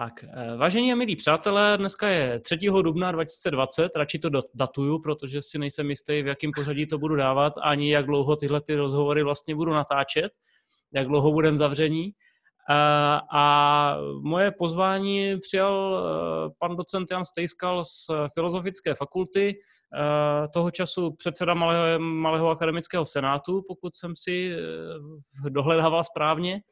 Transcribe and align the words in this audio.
Tak, 0.00 0.24
eh, 0.24 0.56
vážení 0.56 0.92
a 0.92 0.96
milí 0.96 1.16
přátelé, 1.16 1.78
dneska 1.78 2.08
je 2.08 2.40
3. 2.40 2.82
dubna 2.82 3.12
2020, 3.12 3.96
radši 3.96 4.18
to 4.18 4.30
datuju, 4.54 4.98
protože 4.98 5.42
si 5.42 5.58
nejsem 5.58 5.90
jistý, 5.90 6.22
v 6.22 6.26
jakém 6.26 6.50
pořadí 6.56 6.86
to 6.86 6.98
budu 6.98 7.16
dávat, 7.16 7.52
ani 7.62 7.92
jak 7.92 8.06
dlouho 8.06 8.36
tyhle 8.36 8.60
ty 8.60 8.76
rozhovory 8.76 9.22
vlastně 9.22 9.54
budu 9.54 9.72
natáčet, 9.72 10.32
jak 10.94 11.06
dlouho 11.06 11.32
budem 11.32 11.58
zavření. 11.58 12.12
Eh, 12.70 12.74
a 13.32 13.96
moje 14.22 14.50
pozvání 14.50 15.40
přijal 15.40 15.98
eh, 15.98 16.50
pan 16.58 16.76
docent 16.76 17.10
Jan 17.10 17.24
Stejskal 17.24 17.84
z 17.84 18.10
Filozofické 18.34 18.94
fakulty, 18.94 19.54
toho 20.52 20.70
času 20.70 21.10
předseda 21.12 21.54
Malého, 21.54 21.98
Malého 21.98 22.50
akademického 22.50 23.06
senátu, 23.06 23.62
pokud 23.68 23.96
jsem 23.96 24.16
si 24.16 24.56
dohledával 25.48 26.04
správně. 26.04 26.62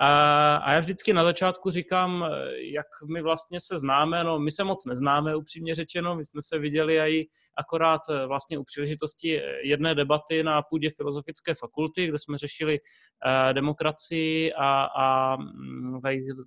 A, 0.00 0.56
a 0.56 0.72
já 0.72 0.80
vždycky 0.80 1.12
na 1.12 1.24
začátku 1.24 1.70
říkám, 1.70 2.24
jak 2.72 2.86
my 3.12 3.22
vlastně 3.22 3.60
se 3.60 3.78
známe, 3.78 4.24
no 4.24 4.38
my 4.38 4.50
se 4.50 4.64
moc 4.64 4.86
neznáme, 4.86 5.36
upřímně 5.36 5.74
řečeno, 5.74 6.16
my 6.16 6.24
jsme 6.24 6.42
se 6.42 6.58
viděli 6.58 6.98
i 6.98 7.28
akorát 7.56 8.00
eh, 8.10 8.26
vlastně 8.26 8.58
u 8.58 8.64
příležitosti 8.64 9.40
jedné 9.62 9.94
debaty 9.94 10.42
na 10.42 10.62
půdě 10.62 10.90
Filozofické 10.90 11.54
fakulty, 11.54 12.06
kde 12.06 12.18
jsme 12.18 12.38
řešili 12.38 12.80
uh, 12.80 13.52
demokracii 13.52 14.52
a, 14.52 14.84
a 14.84 15.36
mm, 15.36 16.00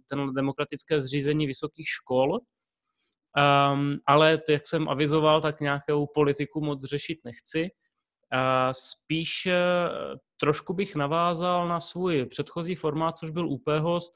ten 0.10 0.34
demokratické 0.34 1.02
zřízení 1.02 1.48
vysokých 1.48 1.88
škol. 1.88 2.34
Um, 2.34 3.98
ale 4.06 4.38
to, 4.38 4.52
jak 4.52 4.68
jsem 4.68 4.90
avizoval, 4.90 5.42
tak 5.42 5.60
nějakou 5.60 6.08
politiku 6.08 6.62
moc 6.62 6.84
řešit 6.84 7.20
nechci. 7.24 7.70
Spíš 8.72 9.46
eh, 9.46 9.54
trošku 10.40 10.74
bych 10.74 10.96
navázal 10.96 11.68
na 11.68 11.80
svůj 11.80 12.26
předchozí 12.26 12.76
formát, 12.76 13.18
což 13.18 13.30
byl 13.30 13.48
UP 13.48 13.68
host. 13.80 14.14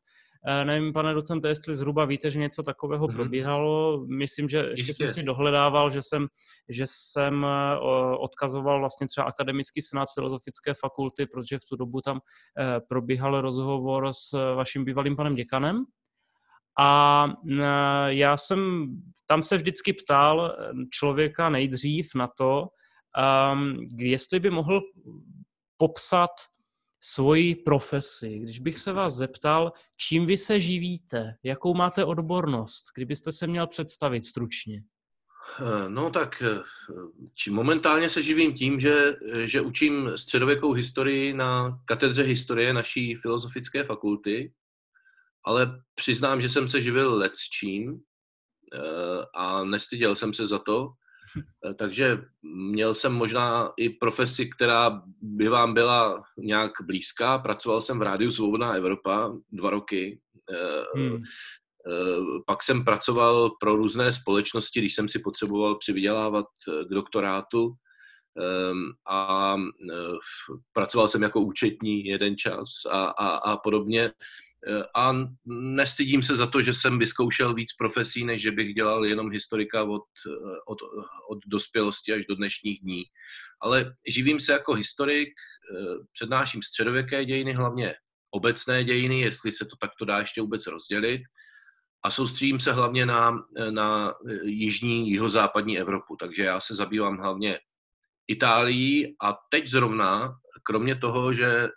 Eh, 0.47 0.65
nevím, 0.65 0.93
pane 0.93 1.13
docente, 1.13 1.47
jestli 1.47 1.75
zhruba 1.75 2.05
víte, 2.05 2.31
že 2.31 2.39
něco 2.39 2.63
takového 2.63 3.07
mm-hmm. 3.07 3.15
probíhalo. 3.15 4.05
Myslím, 4.07 4.49
že 4.49 4.69
ještě 4.71 4.93
jsem 4.93 5.09
si 5.09 5.23
dohledával, 5.23 5.89
že 5.89 6.01
jsem, 6.01 6.27
že 6.69 6.83
jsem 6.87 7.45
eh, 7.45 7.77
odkazoval 8.19 8.79
vlastně 8.79 9.07
třeba 9.07 9.27
akademický 9.27 9.81
senát 9.81 10.07
filozofické 10.13 10.73
fakulty, 10.73 11.25
protože 11.25 11.57
v 11.57 11.65
tu 11.69 11.75
dobu 11.75 12.01
tam 12.01 12.19
probíhal 12.89 13.41
rozhovor 13.41 14.13
s 14.13 14.53
vaším 14.55 14.85
bývalým 14.85 15.15
panem 15.15 15.35
děkanem. 15.35 15.85
A 16.81 17.25
já 18.07 18.37
jsem 18.37 18.87
tam 19.27 19.43
se 19.43 19.57
vždycky 19.57 19.93
ptal 19.93 20.55
člověka 20.91 21.49
nejdřív 21.49 22.09
na 22.15 22.29
to, 22.37 22.67
um, 23.53 23.87
jestli 23.97 24.39
by 24.39 24.49
mohl 24.49 24.81
popsat 25.79 26.31
svoji 26.99 27.55
profesi. 27.55 28.39
Když 28.39 28.59
bych 28.59 28.77
se 28.77 28.93
vás 28.93 29.13
zeptal, 29.13 29.71
čím 29.97 30.25
vy 30.25 30.37
se 30.37 30.59
živíte, 30.59 31.35
jakou 31.43 31.73
máte 31.73 32.05
odbornost, 32.05 32.83
kdybyste 32.95 33.31
se 33.31 33.47
měl 33.47 33.67
představit 33.67 34.25
stručně. 34.25 34.83
Eh, 35.59 35.89
no 35.89 36.11
tak 36.11 36.41
eh, 36.41 36.59
či 37.33 37.51
momentálně 37.51 38.09
se 38.09 38.23
živím 38.23 38.53
tím, 38.53 38.79
že, 38.79 39.15
že 39.45 39.61
učím 39.61 40.11
středověkou 40.15 40.73
historii 40.73 41.33
na 41.33 41.79
katedře 41.85 42.23
historie 42.23 42.73
naší 42.73 43.15
filozofické 43.15 43.83
fakulty, 43.83 44.53
ale 45.45 45.81
přiznám, 45.95 46.41
že 46.41 46.49
jsem 46.49 46.67
se 46.67 46.81
živil 46.81 47.15
let 47.15 47.35
s 47.35 47.49
čím 47.49 47.99
eh, 48.73 48.79
a 49.35 49.63
nestyděl 49.63 50.15
jsem 50.15 50.33
se 50.33 50.47
za 50.47 50.59
to. 50.59 50.89
Eh, 51.37 51.73
takže 51.73 52.21
měl 52.71 52.93
jsem 52.93 53.13
možná 53.13 53.71
i 53.77 53.89
profesi, 53.89 54.49
která 54.49 55.01
by 55.21 55.47
vám 55.47 55.73
byla 55.73 56.23
nějak 56.37 56.71
blízká. 56.85 57.37
Pracoval 57.39 57.81
jsem 57.81 57.99
v 57.99 58.01
Rádiu 58.01 58.31
Svobodná 58.31 58.73
Evropa 58.73 59.33
dva 59.51 59.69
roky. 59.69 60.19
Eh, 60.53 60.99
hmm. 60.99 61.15
Eh, 61.15 62.41
pak 62.45 62.63
jsem 62.63 62.85
pracoval 62.85 63.49
pro 63.59 63.75
různé 63.75 64.11
společnosti, 64.11 64.79
když 64.79 64.95
jsem 64.95 65.09
si 65.09 65.19
potřeboval 65.19 65.75
přivydělávat 65.75 66.45
k 66.87 66.93
doktorátu 66.93 67.73
a 69.09 69.55
pracoval 70.73 71.07
jsem 71.07 71.23
jako 71.23 71.41
účetní 71.41 72.05
jeden 72.05 72.37
čas 72.37 72.69
a, 72.91 73.03
a, 73.05 73.27
a 73.27 73.57
podobně. 73.57 74.11
Eh, 74.67 74.83
a 74.95 75.15
nestydím 75.45 76.23
se 76.23 76.35
za 76.35 76.47
to, 76.47 76.61
že 76.61 76.73
jsem 76.73 76.99
vyzkoušel 76.99 77.53
víc 77.53 77.73
profesí, 77.73 78.25
než 78.25 78.41
že 78.41 78.51
bych 78.51 78.73
dělal 78.73 79.05
jenom 79.05 79.31
historika 79.31 79.83
od, 79.83 80.03
eh, 80.27 80.59
od, 80.67 80.77
od 81.29 81.39
dospělosti 81.47 82.13
až 82.13 82.25
do 82.25 82.35
dnešních 82.35 82.81
dní. 82.81 83.03
Ale 83.61 83.93
živím 84.07 84.39
se 84.39 84.51
jako 84.51 84.73
historik, 84.73 85.29
přednáším 86.11 86.61
středověké 86.63 87.25
dějiny, 87.25 87.53
hlavně 87.53 87.95
obecné 88.31 88.83
dějiny, 88.83 89.19
jestli 89.19 89.51
se 89.51 89.65
to 89.65 89.75
takto 89.81 90.05
dá 90.05 90.19
ještě 90.19 90.41
vůbec 90.41 90.67
rozdělit. 90.67 91.21
A 92.03 92.11
soustředím 92.11 92.59
se 92.59 92.71
hlavně 92.73 93.05
na, 93.05 93.31
na 93.69 94.13
jižní, 94.43 95.11
jihozápadní 95.11 95.79
Evropu. 95.79 96.15
Takže 96.19 96.43
já 96.43 96.61
se 96.61 96.75
zabývám 96.75 97.17
hlavně 97.17 97.59
Itálií 98.29 99.15
a 99.23 99.37
teď 99.49 99.67
zrovna, 99.67 100.35
kromě 100.63 100.95
toho, 100.95 101.33
že 101.33 101.69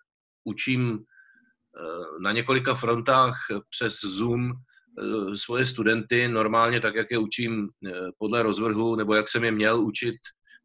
učím 0.45 1.05
na 2.21 2.33
několika 2.33 2.75
frontách 2.75 3.37
přes 3.71 4.01
Zoom 4.01 4.53
eh, 4.53 5.37
svoje 5.37 5.67
studenty 5.67 6.29
normálně 6.29 6.81
tak, 6.81 6.95
jak 6.95 7.11
je 7.11 7.19
učím 7.19 7.69
eh, 7.87 7.93
podle 8.19 8.43
rozvrhu, 8.43 8.97
nebo 8.97 9.15
jak 9.15 9.29
jsem 9.29 9.45
je 9.45 9.51
měl 9.51 9.81
učit, 9.81 10.17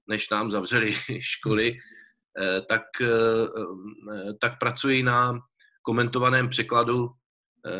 než 0.08 0.30
nám 0.30 0.52
zavřeli 0.52 0.96
školy, 1.20 1.74
eh, 2.42 2.62
tak, 2.62 2.81
tak 4.42 4.59
pracuji 4.59 5.04
na 5.04 5.40
komentovaném 5.81 6.50
překladu 6.50 7.09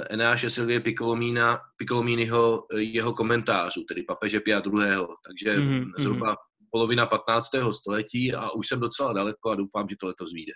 Eneáše 0.09 0.50
Silvie 0.50 0.79
Piccolomína, 0.79 1.59
Piccolomínyho 1.78 2.66
jeho 2.78 3.13
komentářů, 3.13 3.84
tedy 3.84 4.03
papeže 4.03 4.39
Pia 4.39 4.62
II. 4.66 5.07
Takže 5.28 5.57
mm-hmm. 5.57 5.91
zhruba 6.00 6.35
polovina 6.72 7.05
15. 7.05 7.50
století 7.72 8.33
a 8.33 8.51
už 8.51 8.67
jsem 8.67 8.79
docela 8.79 9.13
daleko 9.13 9.50
a 9.50 9.55
doufám, 9.55 9.89
že 9.89 9.95
to 10.00 10.07
letos 10.07 10.33
vyjde. 10.33 10.53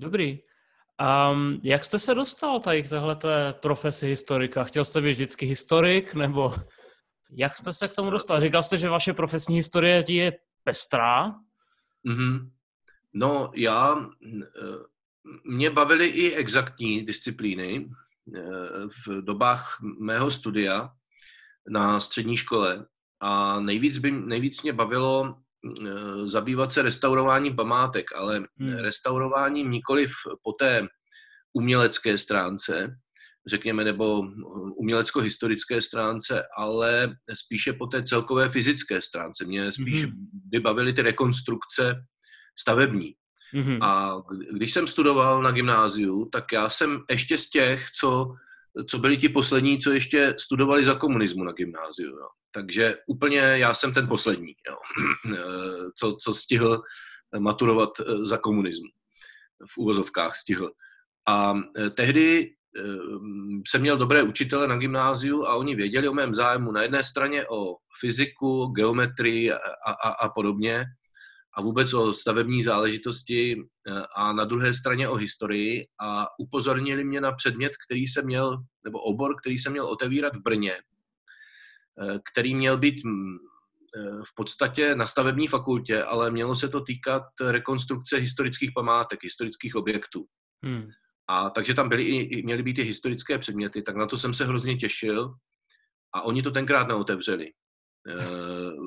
Dobrý. 0.00 0.38
Um, 1.32 1.60
jak 1.62 1.84
jste 1.84 1.98
se 1.98 2.14
dostal 2.14 2.60
tady 2.60 2.82
k 2.82 2.88
téhleté 2.88 3.54
profesi 3.62 4.06
historika? 4.06 4.64
Chtěl 4.64 4.84
jste 4.84 5.00
být 5.00 5.12
vždycky 5.12 5.46
historik, 5.46 6.14
nebo 6.14 6.54
jak 7.30 7.56
jste 7.56 7.72
se 7.72 7.88
k 7.88 7.94
tomu 7.94 8.10
dostal? 8.10 8.40
Říkal 8.40 8.62
jste, 8.62 8.78
že 8.78 8.88
vaše 8.88 9.12
profesní 9.12 9.56
historie 9.56 10.04
je 10.08 10.32
pestrá? 10.64 11.34
Mm-hmm. 12.08 12.50
No, 13.12 13.52
já, 13.54 13.96
eh, 13.96 14.42
mě 15.44 15.70
bavily 15.70 16.06
i 16.08 16.34
exaktní 16.34 17.06
disciplíny 17.06 17.90
eh, 18.36 18.40
v 19.06 19.22
dobách 19.22 19.78
mého 19.98 20.30
studia 20.30 20.90
na 21.68 22.00
střední 22.00 22.36
škole 22.36 22.86
a 23.22 23.60
nejvíc, 23.60 23.98
by, 23.98 24.10
nejvíc 24.10 24.62
mě 24.62 24.72
bavilo 24.72 25.36
Eh, 25.64 26.28
zabývat 26.28 26.72
se 26.72 26.82
restaurováním 26.82 27.56
památek, 27.56 28.12
ale 28.14 28.44
hmm. 28.58 28.72
restaurováním 28.72 29.70
nikoliv 29.70 30.12
po 30.42 30.52
té 30.52 30.86
umělecké 31.52 32.18
stránce, 32.18 32.96
řekněme, 33.46 33.84
nebo 33.84 34.22
umělecko-historické 34.76 35.82
stránce, 35.82 36.42
ale 36.56 37.16
spíše 37.34 37.72
po 37.72 37.86
té 37.86 38.02
celkové 38.02 38.48
fyzické 38.48 39.02
stránce. 39.02 39.44
Mě 39.44 39.72
spíš 39.72 40.04
mm-hmm. 40.04 40.12
vybavily 40.52 40.92
ty 40.92 41.02
rekonstrukce 41.02 42.04
stavební. 42.58 43.14
Mm-hmm. 43.54 43.78
A 43.82 44.22
když 44.52 44.72
jsem 44.72 44.86
studoval 44.86 45.42
na 45.42 45.50
gymnáziu, 45.50 46.28
tak 46.32 46.52
já 46.52 46.68
jsem 46.68 47.00
ještě 47.10 47.38
z 47.38 47.50
těch, 47.50 47.90
co, 48.00 48.34
co 48.88 48.98
byli 48.98 49.16
ti 49.16 49.28
poslední, 49.28 49.78
co 49.78 49.92
ještě 49.92 50.34
studovali 50.38 50.84
za 50.84 50.94
komunismu 50.94 51.44
na 51.44 51.52
gymnáziu. 51.52 52.08
Jo. 52.08 52.28
Takže 52.54 52.96
úplně 53.06 53.38
já 53.38 53.74
jsem 53.74 53.94
ten 53.94 54.08
poslední, 54.08 54.54
jo, 54.68 54.76
co, 55.98 56.16
co 56.22 56.34
stihl 56.34 56.82
maturovat 57.38 57.90
eh, 58.00 58.24
za 58.24 58.38
komunismu. 58.38 58.88
V 59.74 59.78
úvozovkách 59.78 60.36
stihl. 60.36 60.70
A 61.28 61.54
eh, 61.78 61.90
tehdy 61.90 62.50
eh, 62.78 62.82
jsem 63.68 63.80
měl 63.80 63.98
dobré 63.98 64.22
učitele 64.22 64.68
na 64.68 64.76
gymnáziu 64.76 65.44
a 65.44 65.54
oni 65.54 65.74
věděli 65.74 66.08
o 66.08 66.14
mém 66.14 66.34
zájmu 66.34 66.72
na 66.72 66.82
jedné 66.82 67.04
straně 67.04 67.46
o 67.48 67.76
fyziku, 68.00 68.66
geometrii 68.66 69.52
a, 69.52 69.58
a, 69.86 70.10
a 70.10 70.28
podobně 70.28 70.84
a 71.54 71.62
vůbec 71.62 71.94
o 71.94 72.12
stavební 72.12 72.62
záležitosti 72.62 73.56
a 74.16 74.32
na 74.32 74.44
druhé 74.44 74.74
straně 74.74 75.08
o 75.08 75.14
historii 75.14 75.86
a 76.00 76.26
upozornili 76.38 77.04
mě 77.04 77.20
na 77.20 77.32
předmět, 77.32 77.72
který 77.86 78.00
jsem 78.00 78.26
měl, 78.26 78.62
nebo 78.84 79.00
obor, 79.00 79.36
který 79.40 79.58
jsem 79.58 79.72
měl 79.72 79.86
otevírat 79.86 80.36
v 80.36 80.42
Brně 80.42 80.74
Eh, 82.00 82.18
který 82.32 82.54
měl 82.54 82.78
být 82.78 83.04
mm, 83.04 83.36
eh, 83.96 84.22
v 84.24 84.34
podstatě 84.34 84.94
na 84.94 85.06
stavební 85.06 85.48
fakultě, 85.48 86.02
ale 86.02 86.30
mělo 86.30 86.54
se 86.56 86.68
to 86.68 86.80
týkat 86.80 87.22
rekonstrukce 87.50 88.16
historických 88.16 88.70
památek, 88.74 89.22
historických 89.22 89.74
objektů. 89.74 90.26
Hmm. 90.64 90.88
A 91.28 91.50
takže 91.50 91.74
tam 91.74 91.88
byly 91.88 92.04
i, 92.04 92.42
měly 92.42 92.62
být 92.62 92.78
i 92.78 92.82
historické 92.82 93.38
předměty, 93.38 93.82
tak 93.82 93.96
na 93.96 94.06
to 94.06 94.18
jsem 94.18 94.34
se 94.34 94.44
hrozně 94.44 94.76
těšil 94.76 95.34
a 96.14 96.22
oni 96.22 96.42
to 96.42 96.50
tenkrát 96.50 96.88
neotevřeli. 96.88 97.52
E, 98.08 98.14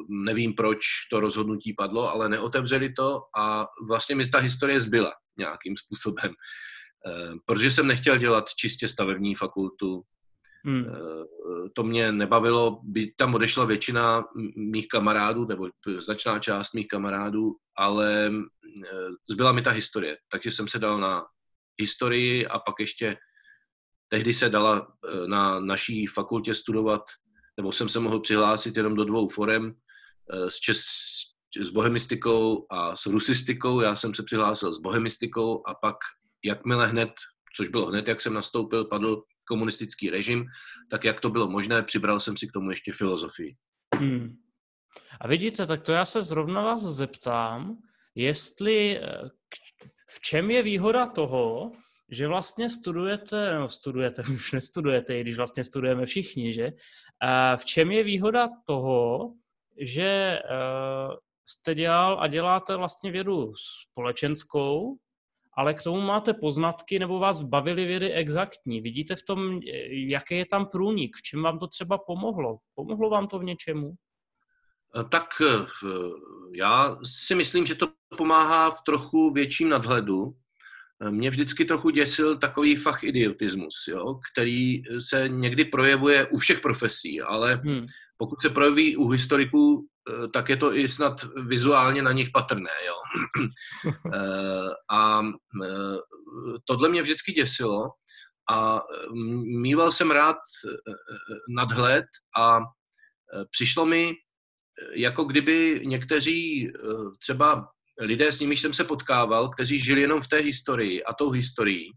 nevím, 0.09 0.53
proč 0.53 0.79
to 1.11 1.19
rozhodnutí 1.19 1.73
padlo, 1.73 2.11
ale 2.11 2.29
neotevřeli 2.29 2.93
to 2.93 3.21
a 3.37 3.67
vlastně 3.87 4.15
mi 4.15 4.29
ta 4.29 4.39
historie 4.39 4.81
zbyla 4.81 5.13
nějakým 5.37 5.77
způsobem. 5.77 6.31
E, 6.31 6.33
protože 7.45 7.71
jsem 7.71 7.87
nechtěl 7.87 8.17
dělat 8.17 8.49
čistě 8.49 8.87
stavební 8.87 9.35
fakultu, 9.35 10.03
Hmm. 10.65 10.85
To 11.73 11.83
mě 11.83 12.11
nebavilo, 12.11 12.79
by 12.83 13.13
tam 13.17 13.35
odešla 13.35 13.65
většina 13.65 14.23
mých 14.55 14.87
kamarádů, 14.87 15.45
nebo 15.45 15.69
značná 15.97 16.39
část 16.39 16.73
mých 16.73 16.87
kamarádů, 16.87 17.55
ale 17.77 18.31
zbyla 19.29 19.51
mi 19.51 19.61
ta 19.61 19.71
historie. 19.71 20.17
Takže 20.29 20.51
jsem 20.51 20.67
se 20.67 20.79
dal 20.79 20.99
na 20.99 21.25
historii 21.79 22.47
a 22.47 22.59
pak 22.59 22.75
ještě 22.79 23.17
tehdy 24.07 24.33
se 24.33 24.49
dala 24.49 24.87
na 25.25 25.59
naší 25.59 26.07
fakultě 26.07 26.53
studovat, 26.53 27.01
nebo 27.57 27.71
jsem 27.71 27.89
se 27.89 27.99
mohl 27.99 28.19
přihlásit 28.19 28.77
jenom 28.77 28.95
do 28.95 29.05
dvou 29.05 29.29
forem, 29.29 29.73
s, 30.49 30.55
čes, 30.55 30.81
s 31.61 31.69
bohemistikou 31.69 32.65
a 32.71 32.95
s 32.95 33.05
rusistikou. 33.05 33.81
Já 33.81 33.95
jsem 33.95 34.13
se 34.13 34.23
přihlásil 34.23 34.73
s 34.73 34.79
bohemistikou 34.79 35.67
a 35.67 35.73
pak 35.73 35.95
jakmile 36.43 36.87
hned, 36.87 37.09
což 37.55 37.67
bylo 37.67 37.85
hned, 37.85 38.07
jak 38.07 38.21
jsem 38.21 38.33
nastoupil, 38.33 38.85
padl 38.85 39.23
komunistický 39.47 40.09
režim, 40.09 40.45
tak 40.89 41.03
jak 41.03 41.21
to 41.21 41.29
bylo 41.29 41.47
možné, 41.47 41.83
přibral 41.83 42.19
jsem 42.19 42.37
si 42.37 42.47
k 42.47 42.51
tomu 42.51 42.69
ještě 42.69 42.91
filozofii. 42.93 43.55
Hmm. 43.95 44.35
A 45.21 45.27
vidíte, 45.27 45.65
tak 45.65 45.81
to 45.81 45.91
já 45.91 46.05
se 46.05 46.21
zrovna 46.23 46.61
vás 46.61 46.81
zeptám, 46.81 47.77
jestli 48.15 48.97
eh, 48.97 49.29
v 50.09 50.19
čem 50.19 50.51
je 50.51 50.63
výhoda 50.63 51.07
toho, 51.07 51.71
že 52.11 52.27
vlastně 52.27 52.69
studujete, 52.69 53.59
no 53.59 53.69
studujete, 53.69 54.21
už 54.33 54.51
nestudujete, 54.51 55.17
i 55.17 55.21
když 55.21 55.37
vlastně 55.37 55.63
studujeme 55.63 56.05
všichni, 56.05 56.53
že? 56.53 56.71
V 57.57 57.65
čem 57.65 57.91
je 57.91 58.03
výhoda 58.03 58.49
toho, 58.65 59.33
že 59.77 60.39
uh, 60.43 61.15
jste 61.45 61.75
dělal 61.75 62.19
a 62.19 62.27
děláte 62.27 62.75
vlastně 62.75 63.11
vědu 63.11 63.51
společenskou, 63.91 64.97
ale 65.57 65.73
k 65.73 65.83
tomu 65.83 66.01
máte 66.01 66.33
poznatky 66.33 66.99
nebo 66.99 67.19
vás 67.19 67.41
bavily 67.41 67.85
vědy 67.85 68.13
exaktní. 68.13 68.81
Vidíte 68.81 69.15
v 69.15 69.23
tom, 69.27 69.59
jaký 69.91 70.37
je 70.37 70.45
tam 70.45 70.65
průnik, 70.65 71.15
v 71.15 71.21
čem 71.21 71.41
vám 71.41 71.59
to 71.59 71.67
třeba 71.67 71.97
pomohlo? 71.97 72.57
Pomohlo 72.75 73.09
vám 73.09 73.27
to 73.27 73.39
v 73.39 73.43
něčemu? 73.43 73.93
Eh, 74.99 75.03
tak 75.03 75.25
eh, 75.41 75.65
já 76.55 76.97
si 77.03 77.35
myslím, 77.35 77.65
že 77.65 77.75
to 77.75 77.87
pomáhá 78.17 78.71
v 78.71 78.81
trochu 78.81 79.31
větším 79.31 79.69
nadhledu. 79.69 80.33
Mě 81.09 81.29
vždycky 81.29 81.65
trochu 81.65 81.89
děsil 81.89 82.37
takový 82.37 82.75
fach 82.75 83.03
idiotismus, 83.03 83.75
jo, 83.87 84.19
který 84.31 84.81
se 84.99 85.29
někdy 85.29 85.65
projevuje 85.65 86.27
u 86.27 86.37
všech 86.37 86.59
profesí, 86.59 87.21
ale 87.21 87.55
hmm. 87.55 87.85
pokud 88.17 88.41
se 88.41 88.49
projeví 88.49 88.97
u 88.97 89.07
historiků, 89.07 89.87
Eh, 90.09 90.27
tak 90.27 90.49
je 90.49 90.57
to 90.57 90.75
i 90.75 90.89
snad 90.89 91.23
vizuálně 91.45 92.01
na 92.01 92.11
nich 92.11 92.29
patrné. 92.33 92.71
Jo. 92.87 92.95
Eh, 94.13 94.69
a 94.91 95.21
eh, 95.63 95.97
tohle 96.65 96.89
mě 96.89 97.01
vždycky 97.01 97.31
děsilo 97.31 97.89
a 98.51 98.81
mýval 99.61 99.91
jsem 99.91 100.11
rád 100.11 100.35
nadhled 101.49 102.05
a 102.37 102.59
přišlo 103.49 103.85
mi, 103.85 104.13
jako 104.95 105.23
kdyby 105.23 105.81
někteří 105.85 106.71
třeba 107.19 107.67
lidé, 107.99 108.31
s 108.31 108.39
nimiž 108.39 108.61
jsem 108.61 108.73
se 108.73 108.83
potkával, 108.83 109.49
kteří 109.49 109.79
žili 109.79 110.01
jenom 110.01 110.21
v 110.21 110.27
té 110.27 110.37
historii 110.37 111.03
a 111.03 111.13
tou 111.13 111.29
historií. 111.29 111.91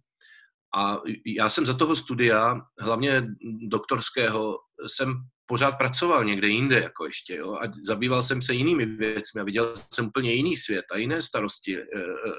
A 0.76 0.98
já 1.26 1.50
jsem 1.50 1.66
za 1.66 1.74
toho 1.74 1.96
studia, 1.96 2.60
hlavně 2.80 3.22
doktorského, 3.68 4.58
jsem 4.86 5.14
pořád 5.46 5.72
pracoval 5.72 6.24
někde 6.24 6.48
jinde, 6.48 6.80
jako 6.80 7.06
ještě, 7.06 7.36
jo, 7.36 7.54
a 7.54 7.72
zabýval 7.86 8.22
jsem 8.22 8.42
se 8.42 8.54
jinými 8.54 8.86
věcmi 8.86 9.40
a 9.40 9.44
viděl 9.44 9.74
jsem 9.92 10.06
úplně 10.06 10.32
jiný 10.32 10.56
svět 10.56 10.84
a 10.92 10.98
jiné 10.98 11.22
starosti 11.22 11.78
e, 11.78 11.84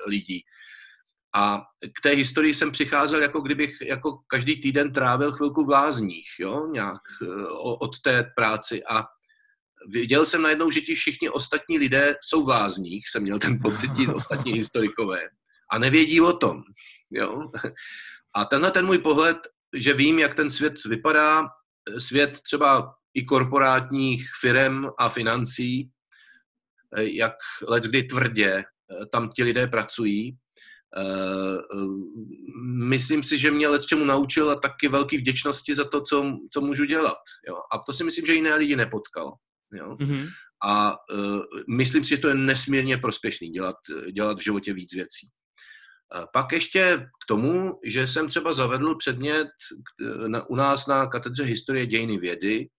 lidí. 0.07 0.41
A 1.35 1.61
k 1.81 2.01
té 2.03 2.09
historii 2.09 2.53
jsem 2.53 2.71
přicházel, 2.71 3.21
jako 3.21 3.41
kdybych 3.41 3.81
jako 3.81 4.19
každý 4.27 4.61
týden 4.61 4.93
trávil 4.93 5.31
chvilku 5.31 5.65
v 5.65 5.69
lázních, 5.69 6.27
jo, 6.39 6.67
nějak 6.71 7.01
e, 7.21 7.25
od 7.59 7.99
té 7.99 8.31
práci 8.35 8.83
a 8.83 9.03
viděl 9.87 10.25
jsem 10.25 10.41
najednou, 10.41 10.71
že 10.71 10.81
ti 10.81 10.95
všichni 10.95 11.29
ostatní 11.29 11.77
lidé 11.77 12.15
jsou 12.21 12.43
v 12.43 12.49
lázních, 12.49 13.09
jsem 13.09 13.23
měl 13.23 13.39
ten 13.39 13.59
pocit, 13.61 13.91
ti 13.97 14.07
ostatní 14.13 14.53
historikové, 14.53 15.21
a 15.71 15.79
nevědí 15.79 16.21
o 16.21 16.33
tom, 16.33 16.61
jo. 17.11 17.51
A 18.35 18.45
tenhle 18.45 18.71
ten 18.71 18.85
můj 18.85 18.97
pohled, 18.97 19.37
že 19.77 19.93
vím, 19.93 20.19
jak 20.19 20.35
ten 20.35 20.49
svět 20.49 20.73
vypadá, 20.85 21.47
svět 21.97 22.39
třeba 22.41 22.93
i 23.13 23.25
korporátních 23.25 24.29
firm 24.41 24.85
a 24.99 25.09
financí, 25.09 25.89
eh, 26.97 27.03
jak 27.03 27.33
let 27.67 27.83
kdy 27.83 28.03
tvrdě 28.03 28.53
eh, 28.57 29.05
tam 29.11 29.29
ti 29.29 29.43
lidé 29.43 29.67
pracují. 29.67 30.37
Eh, 30.97 31.57
myslím 32.87 33.23
si, 33.23 33.37
že 33.37 33.51
mě 33.51 33.67
let 33.67 33.85
čemu 33.85 34.05
naučil 34.05 34.51
a 34.51 34.59
taky 34.59 34.87
velký 34.87 35.17
vděčnosti 35.17 35.75
za 35.75 35.89
to, 35.89 36.01
co, 36.01 36.37
co 36.53 36.61
můžu 36.61 36.85
dělat. 36.85 37.17
Jo. 37.47 37.55
A 37.55 37.79
to 37.85 37.93
si 37.93 38.03
myslím, 38.03 38.25
že 38.25 38.33
jiné 38.33 38.55
lidi 38.55 38.75
nepotkal. 38.75 39.33
Jo. 39.73 39.95
Mm-hmm. 39.95 40.27
A 40.63 40.91
uh, 41.13 41.41
myslím 41.69 42.03
si, 42.03 42.09
že 42.09 42.17
to 42.17 42.27
je 42.27 42.35
nesmírně 42.35 42.97
prospěšný 42.97 43.49
dělat, 43.49 43.75
dělat 44.11 44.39
v 44.39 44.43
životě 44.43 44.73
víc 44.73 44.93
věcí. 44.93 45.27
Pak 46.33 46.51
ještě 46.51 46.97
k 46.97 47.27
tomu, 47.27 47.79
že 47.85 48.07
jsem 48.07 48.27
třeba 48.27 48.53
zavedl 48.53 48.95
předmět 48.95 49.47
u 50.47 50.55
nás 50.55 50.87
na 50.87 51.07
katedře 51.07 51.43
historie 51.43 51.85
dějiny 51.85 52.17
vědy, 52.17 52.69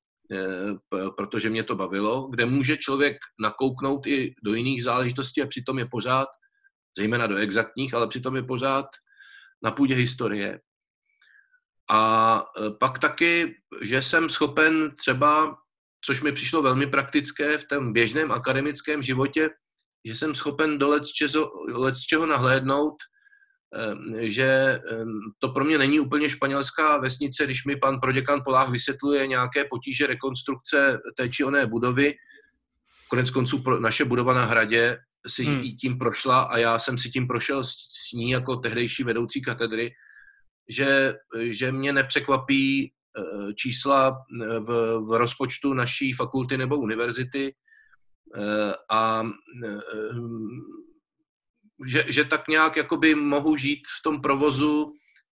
protože 1.17 1.51
mě 1.51 1.65
to 1.65 1.77
bavilo, 1.77 2.29
kde 2.29 2.47
může 2.47 2.77
člověk 2.77 3.17
nakouknout 3.41 4.07
i 4.07 4.35
do 4.45 4.55
jiných 4.55 4.83
záležitostí 4.83 5.43
a 5.43 5.47
přitom 5.47 5.79
je 5.79 5.87
pořád, 5.91 6.29
zejména 6.99 7.27
do 7.27 7.37
exaktních, 7.37 7.95
ale 7.95 8.09
přitom 8.09 8.37
je 8.37 8.43
pořád 8.43 8.87
na 9.63 9.71
půdě 9.71 9.95
historie. 9.95 10.61
A 11.91 12.45
pak 12.81 12.99
taky, 12.99 13.55
že 13.83 14.03
jsem 14.03 14.29
schopen 14.29 14.97
třeba, 14.97 15.57
což 16.05 16.23
mi 16.23 16.33
přišlo 16.33 16.63
velmi 16.63 16.87
praktické 16.87 17.59
v 17.59 17.65
tom 17.65 17.93
běžném 17.93 18.33
akademickém 18.33 19.03
životě, 19.03 19.51
že 20.05 20.15
jsem 20.15 20.35
schopen 20.35 20.79
do 20.79 20.89
let 21.69 21.97
čeho 22.09 22.27
nahlédnout, 22.27 22.95
Ehm, 23.75 24.15
že 24.21 24.81
ehm, 24.91 25.21
to 25.39 25.49
pro 25.49 25.65
mě 25.65 25.79
není 25.79 26.01
úplně 26.01 26.29
španělská 26.29 26.99
vesnice, 26.99 27.45
když 27.45 27.65
mi 27.65 27.77
pan 27.77 28.01
proděkan 28.01 28.43
Polách 28.45 28.71
vysvětluje 28.71 29.27
nějaké 29.27 29.65
potíže 29.65 30.07
rekonstrukce 30.07 31.01
té 31.17 31.29
či 31.29 31.45
oné 31.45 31.67
budovy. 31.67 32.15
Konec 33.09 33.31
konců 33.31 33.65
naše 33.79 34.05
budova 34.05 34.35
na 34.35 34.45
hradě 34.45 34.99
si 35.27 35.45
hmm. 35.45 35.63
tím 35.81 35.99
prošla 35.99 36.41
a 36.41 36.59
já 36.59 36.79
jsem 36.79 36.99
si 36.99 37.11
tím 37.11 37.27
prošel 37.27 37.65
s 37.65 38.13
ní 38.15 38.31
jako 38.31 38.57
tehdejší 38.57 39.05
vedoucí 39.05 39.43
katedry, 39.43 39.93
že, 40.69 41.15
že 41.41 41.73
mě 41.73 41.93
nepřekvapí 41.93 42.93
eh, 42.93 43.00
čísla 43.55 44.25
eh, 44.43 44.61
v, 44.61 45.01
v 45.01 45.19
rozpočtu 45.19 45.75
naší 45.75 46.13
fakulty 46.13 46.59
nebo 46.59 46.79
univerzity 46.79 47.55
eh, 48.37 48.73
a 48.91 49.23
že, 51.87 52.05
že 52.09 52.25
tak 52.25 52.49
nějak 52.49 52.77
jakoby 52.77 53.15
mohu 53.15 53.57
žít 53.57 53.81
v 53.99 54.03
tom 54.03 54.21
provozu, 54.21 54.93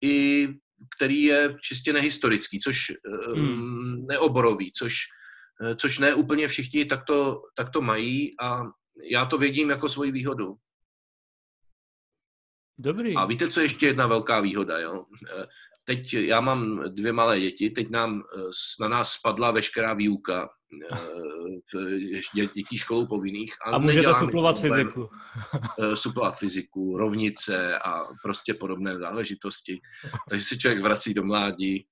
i, 0.04 0.48
který 0.96 1.22
je 1.22 1.56
čistě 1.60 1.92
nehistorický, 1.92 2.60
což 2.60 2.90
eh, 2.90 3.32
hmm. 3.34 4.06
neoborový, 4.06 4.72
což, 4.72 4.94
eh, 5.64 5.76
což 5.76 5.98
ne 5.98 6.14
úplně 6.14 6.48
všichni 6.48 6.84
tak 6.84 7.04
to, 7.04 7.42
tak 7.56 7.70
to 7.70 7.80
mají 7.80 8.40
a 8.40 8.62
já 9.10 9.26
to 9.26 9.38
vědím 9.38 9.70
jako 9.70 9.88
svoji 9.88 10.12
výhodu. 10.12 10.54
Dobrý. 12.78 13.14
A 13.16 13.24
víte, 13.24 13.48
co 13.48 13.60
je 13.60 13.64
ještě 13.64 13.86
jedna 13.86 14.06
velká 14.06 14.40
výhoda, 14.40 14.78
jo? 14.78 15.06
Eh, 15.82 15.94
teď 15.94 16.14
já 16.14 16.40
mám 16.40 16.82
dvě 16.94 17.12
malé 17.12 17.40
děti, 17.40 17.70
teď 17.70 17.90
nám, 17.90 18.22
na 18.80 18.88
nás 18.88 19.12
spadla 19.12 19.50
veškerá 19.50 19.94
výuka 19.94 20.48
dětí 22.54 22.78
školou 22.78 23.06
povinných. 23.06 23.54
A, 23.66 23.70
a 23.70 23.78
můžete 23.78 24.14
suplovat 24.14 24.60
fyziku. 24.60 25.10
Eh, 25.82 25.96
suplovat 25.96 26.38
fyziku, 26.38 26.96
rovnice 26.98 27.78
a 27.78 28.04
prostě 28.22 28.54
podobné 28.54 28.98
záležitosti. 28.98 29.80
Takže 30.28 30.44
se 30.44 30.56
člověk 30.56 30.82
vrací 30.82 31.14
do 31.14 31.24
mládí 31.24 31.86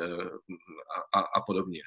eh, 0.00 0.24
a, 1.14 1.18
a, 1.18 1.20
a 1.20 1.40
podobně. 1.46 1.80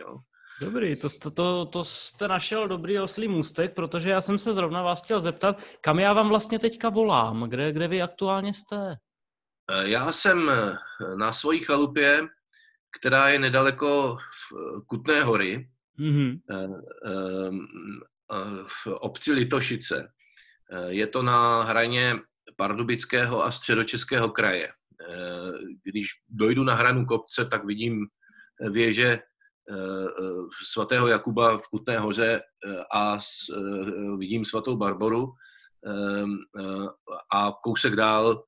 Jo. 0.00 0.18
Dobrý, 0.60 0.96
to, 0.96 1.08
to, 1.22 1.30
to, 1.30 1.66
to 1.66 1.84
jste 1.84 2.28
našel 2.28 2.68
dobrý 2.68 2.98
oslý 2.98 3.28
můstek, 3.28 3.74
protože 3.74 4.10
já 4.10 4.20
jsem 4.20 4.38
se 4.38 4.54
zrovna 4.54 4.82
vás 4.82 5.02
chtěl 5.02 5.20
zeptat, 5.20 5.62
kam 5.80 5.98
já 5.98 6.12
vám 6.12 6.28
vlastně 6.28 6.58
teďka 6.58 6.88
volám, 6.88 7.42
kde, 7.48 7.72
kde 7.72 7.88
vy 7.88 8.02
aktuálně 8.02 8.54
jste? 8.54 8.96
Eh, 9.70 9.88
já 9.88 10.12
jsem 10.12 10.50
na 11.16 11.32
svojí 11.32 11.60
chalupě, 11.60 12.28
která 13.00 13.28
je 13.28 13.38
nedaleko 13.38 14.16
v 14.16 14.54
Kutné 14.86 15.22
hory, 15.22 15.68
mm-hmm. 15.98 16.40
v 18.66 18.86
obci 18.86 19.32
Litošice. 19.32 20.08
Eh, 20.72 20.92
je 20.92 21.06
to 21.06 21.22
na 21.22 21.62
hraně 21.62 22.16
Pardubického 22.56 23.44
a 23.44 23.52
středočeského 23.52 24.30
kraje. 24.30 24.72
Když 25.84 26.08
dojdu 26.28 26.64
na 26.64 26.74
hranu 26.74 27.06
kopce, 27.06 27.44
tak 27.44 27.64
vidím 27.64 28.06
věže 28.70 29.20
svatého 30.64 31.08
Jakuba 31.08 31.58
v 31.58 31.68
Kutné 31.68 31.98
hoře 31.98 32.42
a 32.94 33.18
vidím 34.18 34.44
svatou 34.44 34.76
Barboru 34.76 35.32
a 37.34 37.52
kousek 37.62 37.96
dál 37.96 38.44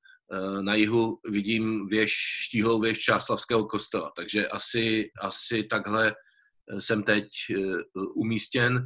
na 0.61 0.75
jihu 0.75 1.19
vidím 1.29 1.87
věž, 1.87 2.11
štíhlou 2.45 2.81
věž 2.81 2.99
Čáslavského 2.99 3.65
kostela. 3.65 4.11
Takže 4.15 4.47
asi, 4.47 5.11
asi 5.21 5.63
takhle 5.63 6.15
jsem 6.79 7.03
teď 7.03 7.27
umístěn 8.15 8.83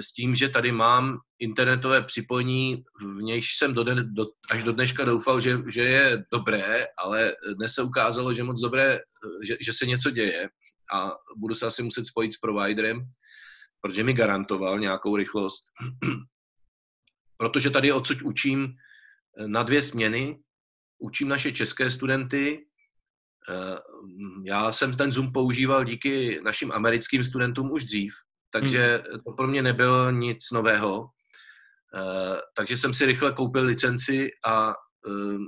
s 0.00 0.12
tím, 0.12 0.34
že 0.34 0.48
tady 0.48 0.72
mám 0.72 1.18
internetové 1.38 2.02
připojení, 2.02 2.84
v 3.00 3.22
nějž 3.22 3.56
jsem 3.56 3.74
do 3.74 3.84
den, 3.84 4.14
do, 4.14 4.26
až 4.50 4.64
do 4.64 4.72
dneška 4.72 5.04
doufal, 5.04 5.40
že, 5.40 5.58
že 5.68 5.82
je 5.82 6.24
dobré, 6.32 6.86
ale 6.98 7.32
dnes 7.56 7.72
se 7.72 7.82
ukázalo, 7.82 8.34
že 8.34 8.42
moc 8.42 8.60
dobré, 8.60 9.00
že, 9.42 9.56
že 9.60 9.72
se 9.72 9.86
něco 9.86 10.10
děje 10.10 10.48
a 10.92 11.12
budu 11.36 11.54
se 11.54 11.66
asi 11.66 11.82
muset 11.82 12.06
spojit 12.06 12.32
s 12.32 12.36
providerem, 12.36 13.00
protože 13.80 14.04
mi 14.04 14.12
garantoval 14.12 14.78
nějakou 14.78 15.16
rychlost. 15.16 15.64
Protože 17.38 17.70
tady 17.70 17.92
odsud 17.92 18.22
učím 18.22 18.64
eh, 18.64 18.85
na 19.46 19.62
dvě 19.62 19.82
směny, 19.82 20.38
učím 20.98 21.28
naše 21.28 21.52
české 21.52 21.90
studenty. 21.90 22.66
Eh, 23.50 23.78
já 24.44 24.72
jsem 24.72 24.96
ten 24.96 25.12
Zoom 25.12 25.32
používal 25.32 25.84
díky 25.84 26.40
našim 26.44 26.72
americkým 26.72 27.24
studentům 27.24 27.72
už 27.72 27.84
dřív, 27.84 28.14
takže 28.50 29.04
hmm. 29.10 29.20
to 29.20 29.32
pro 29.32 29.46
mě 29.46 29.62
nebylo 29.62 30.10
nic 30.10 30.50
nového. 30.52 31.10
Uh, 31.94 32.36
takže 32.56 32.76
jsem 32.76 32.94
si 32.94 33.06
rychle 33.06 33.32
koupil 33.32 33.62
licenci 33.64 34.30
a 34.46 34.68
uh, 34.68 35.40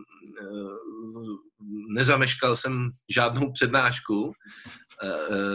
nezameškal 1.94 2.56
jsem 2.56 2.90
žádnou 3.14 3.52
přednášku. 3.52 4.32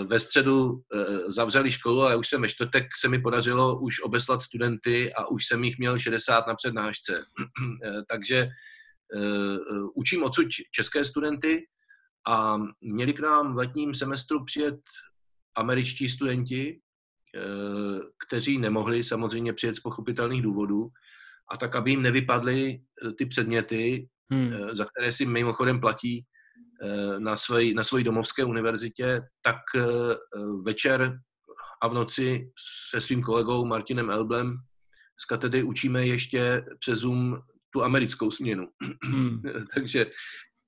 Ve 0.08 0.20
středu 0.20 0.82
zavřeli 1.28 1.72
školu, 1.72 2.02
ale 2.02 2.16
už 2.16 2.28
jsem 2.28 2.42
ve 2.42 2.50
čtvrtek 2.50 2.86
se 3.00 3.10
mi 3.10 3.20
podařilo 3.20 3.80
už 3.80 4.02
obeslat 4.02 4.42
studenty 4.42 5.14
a 5.14 5.28
už 5.28 5.46
jsem 5.46 5.64
jich 5.64 5.78
měl 5.78 6.00
60 6.00 6.48
na 6.48 6.56
přednášce. 6.56 7.26
Takže 8.10 8.50
učím 9.96 10.24
odsud 10.24 10.48
české 10.72 11.06
studenty 11.06 11.68
a 12.28 12.58
měli 12.82 13.14
k 13.14 13.20
nám 13.20 13.54
v 13.54 13.58
letním 13.58 13.96
semestru 13.96 14.46
přijet 14.46 14.80
američtí 15.56 16.10
studenti, 16.10 16.80
Eh, 17.36 18.00
kteří 18.28 18.58
nemohli 18.58 19.04
samozřejmě 19.04 19.54
přijet 19.54 19.76
z 19.76 19.80
pochopitelných 19.80 20.42
důvodů, 20.42 20.90
a 21.54 21.58
tak, 21.58 21.76
aby 21.76 21.92
jim 21.92 22.02
nevypadly 22.02 22.82
eh, 23.08 23.12
ty 23.12 23.26
předměty, 23.26 24.08
hmm. 24.32 24.54
Eh, 24.54 24.76
za 24.76 24.86
které 24.86 25.12
si 25.12 25.26
mimochodem 25.26 25.82
platí 25.82 26.26
na, 27.20 27.38
svoji, 27.38 27.74
na 27.74 27.84
svoji 27.84 28.04
domovské 28.04 28.44
univerzitě, 28.44 29.22
tak 29.42 29.58
večer 30.64 31.20
a 31.82 31.88
v 31.88 31.94
noci 31.94 32.52
se 32.90 33.02
svým 33.02 33.24
kolegou 33.24 33.66
Martinem 33.66 34.10
Elblem 34.10 34.58
z 35.20 35.26
katedry 35.26 35.64
učíme 35.64 36.08
ještě 36.08 36.66
přes 36.80 37.00
Zoom 37.00 37.42
tu 37.70 37.84
americkou 37.84 38.32
směnu. 38.32 38.68
Hmm. 39.06 39.42
Takže 39.74 40.06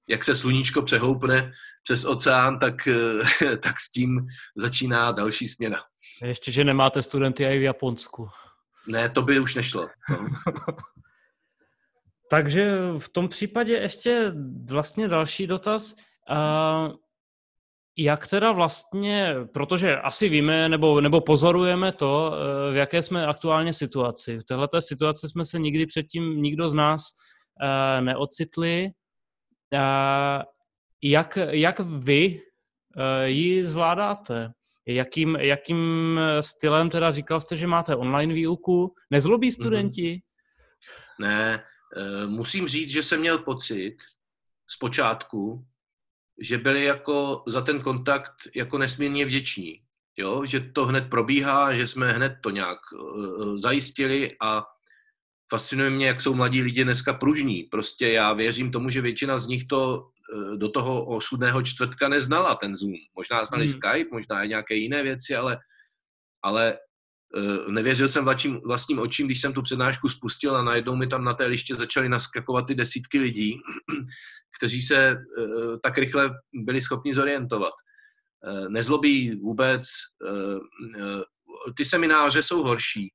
jak 0.09 0.23
se 0.23 0.35
sluníčko 0.35 0.81
přehoupne 0.81 1.51
přes 1.83 2.05
oceán, 2.05 2.59
tak, 2.59 2.75
tak 3.59 3.79
s 3.79 3.91
tím 3.91 4.25
začíná 4.55 5.11
další 5.11 5.47
směna. 5.47 5.79
Ještě, 6.21 6.51
že 6.51 6.63
nemáte 6.63 7.03
studenty 7.03 7.43
i 7.43 7.59
v 7.59 7.63
Japonsku. 7.63 8.29
Ne, 8.87 9.09
to 9.09 9.21
by 9.21 9.39
už 9.39 9.55
nešlo. 9.55 9.89
No. 10.09 10.17
Takže 12.35 12.71
v 12.97 13.09
tom 13.09 13.29
případě 13.29 13.73
ještě 13.73 14.31
vlastně 14.69 15.07
další 15.07 15.47
dotaz. 15.47 15.95
Jak 17.97 18.27
teda 18.27 18.51
vlastně, 18.51 19.35
protože 19.53 19.97
asi 19.97 20.29
víme 20.29 20.69
nebo, 20.69 21.01
nebo 21.01 21.21
pozorujeme 21.21 21.91
to, 21.91 22.33
e, 22.33 22.73
v 22.73 22.75
jaké 22.75 23.01
jsme 23.01 23.25
aktuálně 23.25 23.73
situaci. 23.73 24.37
V 24.37 24.43
této 24.43 24.81
situaci 24.81 25.29
jsme 25.29 25.45
se 25.45 25.59
nikdy 25.59 25.85
předtím 25.85 26.41
nikdo 26.41 26.69
z 26.69 26.73
nás 26.73 27.01
e, 27.61 28.01
neocitli. 28.01 28.89
Jak, 31.03 31.37
jak 31.49 31.79
vy 31.79 32.41
e, 32.97 33.29
ji 33.29 33.67
zvládáte? 33.67 34.51
Jakým, 34.85 35.35
jakým 35.35 36.19
stylem 36.41 36.89
teda 36.89 37.11
říkal 37.11 37.41
jste, 37.41 37.55
že 37.55 37.67
máte 37.67 37.95
online 37.95 38.33
výuku? 38.33 38.93
Nezlobí 39.11 39.47
mhm. 39.47 39.51
studenti? 39.51 40.21
Ne, 41.19 41.53
eh, 41.53 41.74
musím 42.27 42.67
říct, 42.67 42.91
že 42.91 43.03
jsem 43.03 43.19
měl 43.19 43.37
pocit 43.37 43.97
zpočátku, 44.67 45.65
že 46.41 46.57
byli 46.57 46.83
jako 46.83 47.43
za 47.47 47.61
ten 47.61 47.81
kontakt 47.81 48.33
jako 48.55 48.77
nesmírně 48.77 49.25
vděční. 49.25 49.81
Jo? 50.17 50.45
Že 50.45 50.59
to 50.59 50.85
hned 50.85 51.09
probíhá, 51.09 51.73
že 51.73 51.87
jsme 51.87 52.11
hned 52.11 52.37
to 52.41 52.49
nějak 52.49 52.79
uh, 52.93 53.57
zajistili 53.57 54.35
a 54.41 54.65
fascinuje 55.49 55.89
mě, 55.89 56.07
jak 56.07 56.21
jsou 56.21 56.33
mladí 56.33 56.61
lidi 56.61 56.83
dneska 56.83 57.13
pružní. 57.13 57.63
Prostě 57.63 58.07
já 58.07 58.33
věřím 58.33 58.71
tomu, 58.71 58.89
že 58.89 59.01
většina 59.01 59.39
z 59.39 59.47
nich 59.47 59.67
to 59.67 60.09
Eh, 60.33 60.57
do 60.57 60.69
toho 60.69 61.05
osudného 61.05 61.61
čtvrtka 61.61 62.09
neznala 62.09 62.55
ten 62.55 62.77
Zoom. 62.77 62.93
Možná 63.15 63.45
znali 63.45 63.67
hmm. 63.67 63.73
Skype, 63.73 64.09
možná 64.11 64.43
i 64.43 64.47
nějaké 64.47 64.75
jiné 64.75 65.03
věci, 65.03 65.35
ale, 65.35 65.59
ale 66.41 66.73
eh, 66.73 66.77
nevěřil 67.67 68.09
jsem 68.09 68.23
vlastním, 68.23 68.61
vlastním 68.65 68.99
očím, 68.99 69.27
když 69.27 69.41
jsem 69.41 69.53
tu 69.53 69.61
přednášku 69.61 70.07
spustil 70.09 70.55
a 70.55 70.63
najednou 70.63 70.95
mi 70.95 71.07
tam 71.07 71.23
na 71.23 71.33
té 71.33 71.45
liště 71.45 71.75
začaly 71.75 72.09
naskakovat 72.09 72.67
ty 72.67 72.75
desítky 72.75 73.19
lidí, 73.19 73.59
kteří 74.57 74.81
se 74.81 74.97
eh, 75.07 75.15
tak 75.83 75.97
rychle 75.97 76.31
byli 76.53 76.81
schopni 76.81 77.13
zorientovat. 77.13 77.73
Nezlobí 78.67 79.35
vůbec. 79.35 79.81
Ty 81.77 81.85
semináře 81.85 82.43
jsou 82.43 82.63
horší. 82.63 83.13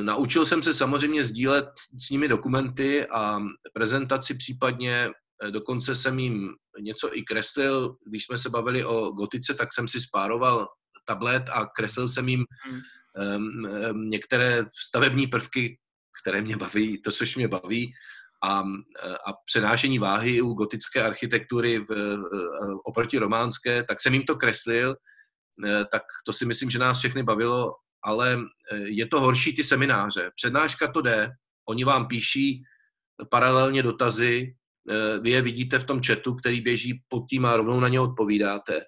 Naučil 0.00 0.46
jsem 0.46 0.62
se 0.62 0.74
samozřejmě 0.74 1.24
sdílet 1.24 1.68
s 2.06 2.10
nimi 2.10 2.28
dokumenty 2.28 3.06
a 3.06 3.40
prezentaci 3.72 4.34
případně 4.34 5.10
Eh, 5.42 5.50
dokonce 5.50 5.94
jsem 5.94 6.18
jim 6.18 6.54
něco 6.80 7.16
i 7.16 7.22
kreslil. 7.22 7.96
Když 8.06 8.24
jsme 8.24 8.38
se 8.38 8.50
bavili 8.50 8.84
o 8.84 9.10
gotice, 9.10 9.54
tak 9.54 9.72
jsem 9.72 9.88
si 9.88 10.00
spároval 10.00 10.68
tablet 11.04 11.48
a 11.48 11.66
kreslil 11.66 12.08
jsem 12.08 12.28
jim 12.28 12.40
um, 12.40 12.80
některé 13.94 14.64
stavební 14.88 15.26
prvky, 15.26 15.78
které 16.22 16.42
mě 16.42 16.56
baví, 16.56 17.02
to, 17.02 17.12
což 17.12 17.36
mě 17.36 17.48
baví, 17.48 17.92
a, 18.42 18.58
a 19.26 19.32
přenášení 19.44 19.98
váhy 19.98 20.40
u 20.40 20.52
gotické 20.52 21.02
architektury 21.02 21.78
v, 21.78 22.18
oproti 22.84 23.18
románské, 23.18 23.84
tak 23.84 24.00
jsem 24.00 24.14
jim 24.14 24.22
to 24.22 24.36
kreslil, 24.36 24.96
eh, 25.66 25.84
tak 25.92 26.02
to 26.26 26.32
si 26.32 26.46
myslím, 26.46 26.70
že 26.70 26.78
nás 26.78 26.98
všechny 26.98 27.22
bavilo, 27.22 27.74
ale 28.04 28.38
eh, 28.72 28.76
je 28.76 29.06
to 29.06 29.20
horší 29.20 29.56
ty 29.56 29.64
semináře. 29.64 30.30
Přednáška 30.36 30.92
to 30.92 31.00
jde, 31.02 31.30
oni 31.68 31.84
vám 31.84 32.08
píší 32.08 32.62
paralelně 33.30 33.82
dotazy, 33.82 34.54
vy 35.20 35.30
je 35.30 35.42
vidíte 35.42 35.78
v 35.78 35.84
tom 35.84 36.00
chatu, 36.02 36.34
který 36.34 36.60
běží 36.60 37.02
pod 37.08 37.26
tím 37.30 37.46
a 37.46 37.56
rovnou 37.56 37.80
na 37.80 37.88
ně 37.88 38.00
odpovídáte. 38.00 38.80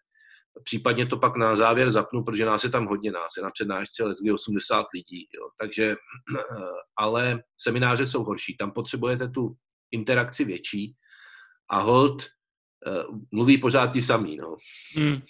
Případně 0.65 1.07
to 1.07 1.17
pak 1.17 1.37
na 1.37 1.57
závěr 1.57 1.91
zapnu, 1.91 2.25
protože 2.25 2.45
nás 2.45 2.65
je 2.65 2.71
tam 2.71 2.87
hodně 2.87 3.13
nás, 3.13 3.37
je 3.37 3.43
na 3.43 3.51
přednášce 3.51 4.05
lecky 4.05 4.33
80 4.33 4.87
lidí. 4.95 5.29
Jo. 5.35 5.49
Takže, 5.61 5.91
eh, 5.91 6.65
ale 6.97 7.43
semináře 7.61 8.07
jsou 8.07 8.25
horší, 8.25 8.57
tam 8.57 8.71
potřebujete 8.71 9.29
tu 9.29 9.55
interakci 9.91 10.45
větší 10.45 10.95
a 11.71 11.81
hold 11.81 12.23
eh, 12.23 13.05
mluví 13.33 13.59
pořád 13.59 13.93
ti 13.93 14.03
samý. 14.03 14.37
No. 14.37 14.57
Hmm, 14.97 15.21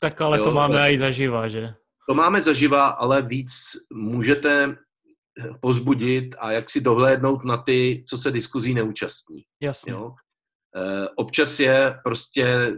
tak 0.00 0.20
ale 0.20 0.38
jo, 0.38 0.44
to 0.44 0.52
máme 0.52 0.92
i 0.92 0.98
zaživa, 0.98 1.48
že? 1.48 1.74
To 2.08 2.14
máme 2.14 2.42
zaživa, 2.42 2.86
ale 2.86 3.22
víc 3.22 3.52
můžete 3.92 4.76
pozbudit 5.60 6.34
a 6.38 6.52
jak 6.52 6.70
si 6.70 6.80
dohlédnout 6.80 7.44
na 7.44 7.56
ty, 7.56 8.04
co 8.08 8.18
se 8.18 8.30
diskuzí 8.30 8.74
neúčastní. 8.74 9.42
Jasně. 9.60 9.92
Jo? 9.92 10.14
E, 10.76 11.08
občas 11.08 11.60
je 11.60 12.00
prostě 12.04 12.72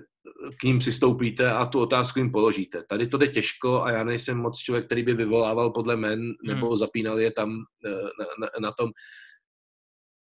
k 0.61 0.63
ním 0.63 0.79
přistoupíte 0.79 1.53
a 1.53 1.67
tu 1.67 1.81
otázku 1.81 2.19
jim 2.19 2.33
položíte. 2.33 2.85
Tady 2.89 3.07
to 3.07 3.19
jde 3.19 3.29
těžko 3.29 3.83
a 3.83 3.91
já 3.91 4.05
nejsem 4.05 4.39
moc 4.39 4.59
člověk, 4.59 4.87
který 4.87 5.03
by 5.03 5.15
vyvolával 5.15 5.71
podle 5.71 5.97
men 5.97 6.21
hmm. 6.21 6.35
nebo 6.45 6.77
zapínal 6.77 7.21
je 7.21 7.33
tam 7.33 7.65
e, 7.85 7.91
na, 7.91 8.27
na, 8.41 8.49
na 8.61 8.73
tom. 8.73 8.91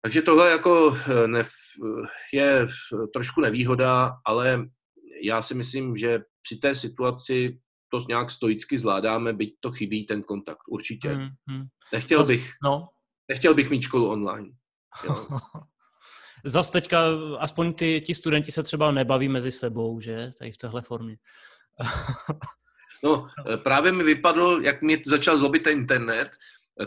Takže 0.02 0.22
tohle 0.22 0.52
jako 0.52 0.98
e, 1.08 1.28
ne, 1.28 1.44
je 2.34 2.68
trošku 3.14 3.42
nevýhoda, 3.42 4.12
ale 4.26 4.70
já 5.24 5.42
si 5.42 5.54
myslím, 5.54 5.98
že 5.98 6.24
při 6.42 6.58
té 6.58 6.76
situaci 6.76 7.60
to 7.90 8.00
nějak 8.08 8.32
stoicky 8.32 8.78
zvládáme, 8.78 9.34
byť 9.34 9.56
to 9.60 9.72
chybí 9.72 10.06
ten 10.06 10.24
kontakt, 10.24 10.68
určitě. 10.68 11.10
Hmm, 11.10 11.30
hmm. 11.50 11.66
Nechtěl, 11.94 12.26
bych, 12.26 12.52
no. 12.64 12.88
nechtěl 13.30 13.54
bych 13.54 13.70
mít 13.70 13.82
školu 13.82 14.10
online. 14.10 14.50
Jo. 15.06 15.28
Zas 16.44 16.72
teďka, 16.72 17.02
aspoň 17.40 17.74
ty, 17.74 18.02
ti 18.02 18.16
studenti 18.16 18.52
se 18.52 18.64
třeba 18.64 18.92
nebaví 18.92 19.30
mezi 19.30 19.52
sebou, 19.52 20.02
že? 20.02 20.32
Tady 20.40 20.52
v 20.52 20.58
téhle 20.58 20.82
formě. 20.82 21.18
no, 23.04 23.28
právě 23.64 23.92
mi 23.92 24.04
vypadlo, 24.04 24.62
jak 24.62 24.82
mi 24.82 25.02
začal 25.06 25.38
zlobit 25.38 25.64
ten 25.64 25.78
internet, 25.78 26.30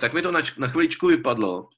tak 0.01 0.13
mi 0.13 0.23
to 0.23 0.33
na, 0.33 0.41
na 0.59 0.69
chviličku 0.69 1.07
vypadlo, 1.07 1.69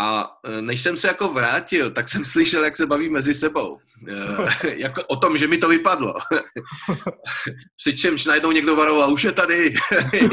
a 0.00 0.30
e, 0.44 0.62
než 0.62 0.82
jsem 0.82 0.96
se 0.96 1.06
jako 1.06 1.28
vrátil, 1.28 1.90
tak 1.90 2.08
jsem 2.08 2.24
slyšel, 2.34 2.64
jak 2.64 2.76
se 2.76 2.86
baví 2.86 3.08
mezi 3.08 3.34
sebou. 3.34 3.78
E, 4.62 4.74
jako 4.80 5.02
o 5.04 5.16
tom, 5.16 5.38
že 5.38 5.48
mi 5.48 5.58
to 5.58 5.68
vypadlo. 5.68 6.14
Přičemž 7.76 8.24
najednou 8.24 8.52
někdo 8.52 8.76
varoval, 8.76 9.12
už 9.12 9.24
je 9.24 9.32
tady. 9.32 9.74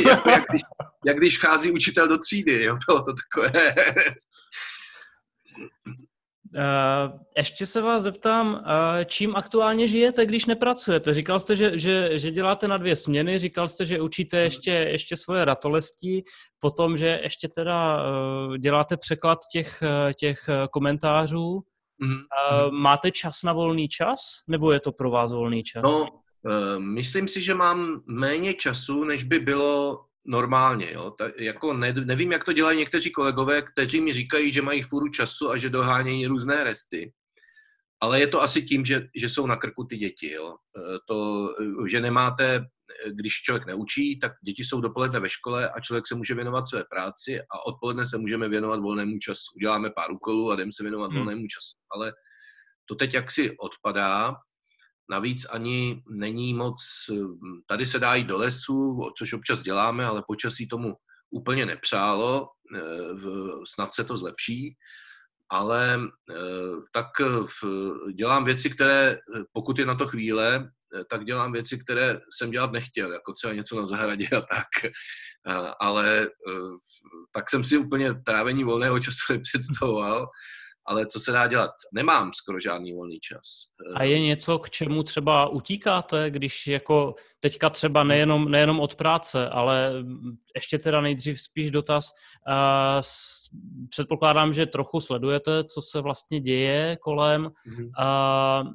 jako 0.07 0.29
jak, 0.29 0.45
když, 0.49 0.61
jak 1.05 1.17
když 1.17 1.39
chází 1.39 1.71
učitel 1.71 2.07
do 2.07 2.17
třídy. 2.17 2.63
Jo, 2.63 2.77
bylo 2.87 3.03
to 3.03 3.13
takové. 3.13 3.75
Uh, 6.55 7.19
ještě 7.37 7.65
se 7.65 7.81
vás 7.81 8.03
zeptám, 8.03 8.53
uh, 8.53 8.59
čím 9.05 9.35
aktuálně 9.35 9.87
žijete, 9.87 10.25
když 10.25 10.45
nepracujete? 10.45 11.13
Říkal 11.13 11.39
jste, 11.39 11.55
že, 11.55 11.77
že, 11.77 12.19
že 12.19 12.31
děláte 12.31 12.67
na 12.67 12.77
dvě 12.77 12.95
směny, 12.95 13.39
říkal 13.39 13.67
jste, 13.67 13.85
že 13.85 14.01
učíte 14.01 14.37
ještě, 14.37 14.71
ještě 14.71 15.17
svoje 15.17 15.45
ratolesti, 15.45 16.23
potom, 16.59 16.97
že 16.97 17.19
ještě 17.23 17.47
teda 17.47 18.03
uh, 18.03 18.57
děláte 18.57 18.97
překlad 18.97 19.39
těch, 19.51 19.83
těch 20.19 20.49
komentářů. 20.71 21.63
Mm-hmm. 22.03 22.71
Máte 22.71 23.11
čas 23.11 23.43
na 23.43 23.53
volný 23.53 23.87
čas, 23.87 24.19
nebo 24.47 24.71
je 24.71 24.79
to 24.79 24.91
pro 24.91 25.11
vás 25.11 25.31
volný 25.31 25.63
čas? 25.63 25.83
No, 25.83 26.01
uh, 26.01 26.79
myslím 26.79 27.27
si, 27.27 27.41
že 27.41 27.53
mám 27.53 28.01
méně 28.05 28.53
času, 28.53 29.03
než 29.03 29.23
by 29.23 29.39
bylo 29.39 30.05
normálně. 30.25 30.93
Jo? 30.93 31.11
Ta, 31.11 31.29
jako 31.37 31.73
ne, 31.73 31.93
nevím, 31.93 32.31
jak 32.31 32.43
to 32.43 32.53
dělají 32.53 32.79
někteří 32.79 33.11
kolegové, 33.11 33.61
kteří 33.61 34.01
mi 34.01 34.13
říkají, 34.13 34.51
že 34.51 34.61
mají 34.61 34.81
furu 34.81 35.07
času 35.07 35.49
a 35.49 35.57
že 35.57 35.69
dohánějí 35.69 36.25
různé 36.25 36.63
resty. 36.63 37.13
Ale 38.01 38.19
je 38.19 38.27
to 38.27 38.41
asi 38.41 38.63
tím, 38.63 38.85
že, 38.85 39.07
že 39.15 39.29
jsou 39.29 39.47
na 39.47 39.55
krku 39.55 39.83
ty 39.83 39.97
děti. 39.97 40.31
Jo? 40.31 40.49
E, 40.49 40.97
to, 41.07 41.49
že 41.87 42.01
nemáte, 42.01 42.65
když 43.11 43.33
člověk 43.33 43.65
neučí, 43.65 44.19
tak 44.19 44.31
děti 44.45 44.63
jsou 44.63 44.81
dopoledne 44.81 45.19
ve 45.19 45.29
škole 45.29 45.69
a 45.69 45.79
člověk 45.79 46.07
se 46.07 46.15
může 46.15 46.35
věnovat 46.35 46.67
své 46.67 46.83
práci 46.83 47.41
a 47.41 47.65
odpoledne 47.65 48.05
se 48.05 48.17
můžeme 48.17 48.49
věnovat 48.49 48.79
volnému 48.79 49.19
času. 49.19 49.55
Uděláme 49.55 49.89
pár 49.89 50.11
úkolů 50.11 50.51
a 50.51 50.55
jdeme 50.55 50.71
se 50.73 50.83
věnovat 50.83 51.07
hmm. 51.07 51.17
volnému 51.17 51.47
času. 51.47 51.77
Ale 51.91 52.13
to 52.85 52.95
teď 52.95 53.13
jaksi 53.13 53.57
odpadá 53.57 54.35
Navíc 55.09 55.45
ani 55.49 56.03
není 56.09 56.53
moc, 56.53 56.81
tady 57.67 57.85
se 57.85 57.99
dá 57.99 58.15
jít 58.15 58.27
do 58.27 58.37
lesu, 58.37 58.99
což 59.17 59.33
občas 59.33 59.61
děláme, 59.61 60.05
ale 60.05 60.23
počasí 60.27 60.67
tomu 60.67 60.95
úplně 61.31 61.65
nepřálo, 61.65 62.49
eh, 62.75 62.81
snad 63.73 63.93
se 63.93 64.03
to 64.03 64.17
zlepší, 64.17 64.75
ale 65.49 65.99
eh, 66.31 66.35
tak 66.93 67.05
dělám 68.13 68.45
věci, 68.45 68.69
které, 68.69 69.17
pokud 69.53 69.79
je 69.79 69.85
na 69.85 69.95
to 69.95 70.07
chvíle, 70.07 70.71
eh, 70.95 71.03
tak 71.09 71.25
dělám 71.25 71.51
věci, 71.51 71.79
které 71.79 72.19
jsem 72.33 72.51
dělat 72.51 72.71
nechtěl, 72.71 73.13
jako 73.13 73.33
třeba 73.33 73.53
něco 73.53 73.79
na 73.79 73.85
zahradě 73.85 74.27
a 74.27 74.41
tak. 74.41 74.91
Ale 75.79 76.29
tak 77.31 77.49
jsem 77.49 77.63
si 77.63 77.77
úplně 77.77 78.13
trávení 78.13 78.63
volného 78.63 78.99
času 78.99 79.33
nepředstavoval 79.33 80.27
ale 80.89 81.05
co 81.07 81.19
se 81.19 81.31
dá 81.31 81.47
dělat? 81.47 81.71
Nemám 81.93 82.31
skoro 82.33 82.59
žádný 82.59 82.93
volný 82.93 83.19
čas. 83.19 83.41
A 83.95 84.03
je 84.03 84.19
něco, 84.19 84.59
k 84.59 84.69
čemu 84.69 85.03
třeba 85.03 85.47
utíkáte, 85.47 86.29
když 86.31 86.67
jako 86.67 87.15
teďka 87.39 87.69
třeba 87.69 88.03
nejenom, 88.03 88.51
nejenom 88.51 88.79
od 88.79 88.95
práce, 88.95 89.49
ale 89.49 89.93
ještě 90.55 90.79
teda 90.79 91.01
nejdřív 91.01 91.41
spíš 91.41 91.71
dotaz. 91.71 92.09
Předpokládám, 93.89 94.53
že 94.53 94.65
trochu 94.65 95.01
sledujete, 95.01 95.63
co 95.63 95.81
se 95.81 96.01
vlastně 96.01 96.39
děje 96.39 96.97
kolem. 97.01 97.45
Mm-hmm. 97.45 98.73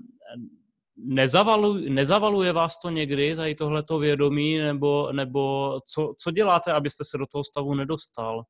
Nezavaluje, 0.97 1.91
nezavaluje 1.91 2.53
vás 2.53 2.79
to 2.79 2.91
někdy, 2.91 3.37
tady 3.37 3.55
tohleto 3.55 3.99
vědomí, 3.99 4.59
nebo, 4.59 5.13
nebo 5.13 5.73
co, 5.87 6.15
co 6.19 6.31
děláte, 6.31 6.73
abyste 6.73 7.05
se 7.05 7.19
do 7.19 7.27
toho 7.27 7.45
stavu 7.45 7.75
nedostal? 7.75 8.43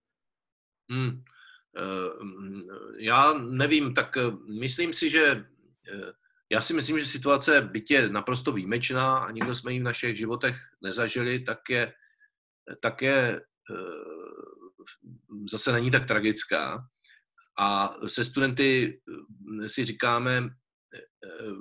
Hmm. 0.90 1.22
Eh, 1.76 2.24
já 2.98 3.32
nevím, 3.32 3.94
tak 3.94 4.16
eh, 4.16 4.30
myslím 4.60 4.92
si, 4.92 5.10
že 5.10 5.44
eh, 5.92 6.12
já 6.50 6.62
si 6.62 6.74
myslím, 6.74 7.00
že 7.00 7.06
situace 7.06 7.70
je 7.90 8.08
naprosto 8.08 8.52
výjimečná 8.52 9.16
a 9.18 9.30
nikdo 9.30 9.54
jsme 9.54 9.72
ji 9.72 9.80
v 9.80 9.82
našich 9.82 10.16
životech 10.16 10.56
nezažili, 10.82 11.40
tak 11.40 11.58
je, 11.70 11.92
tak 12.82 13.02
je 13.02 13.40
zase 15.50 15.72
není 15.72 15.90
tak 15.90 16.06
tragická. 16.06 16.88
A 17.58 17.96
se 18.06 18.24
studenty 18.24 19.00
si 19.66 19.84
říkáme, 19.84 20.48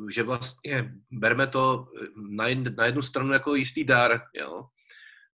že 0.09 0.23
vlastně 0.23 0.93
berme 1.11 1.47
to 1.47 1.87
na 2.75 2.85
jednu 2.85 3.01
stranu 3.01 3.33
jako 3.33 3.55
jistý 3.55 3.83
dar, 3.83 4.21
jo? 4.35 4.65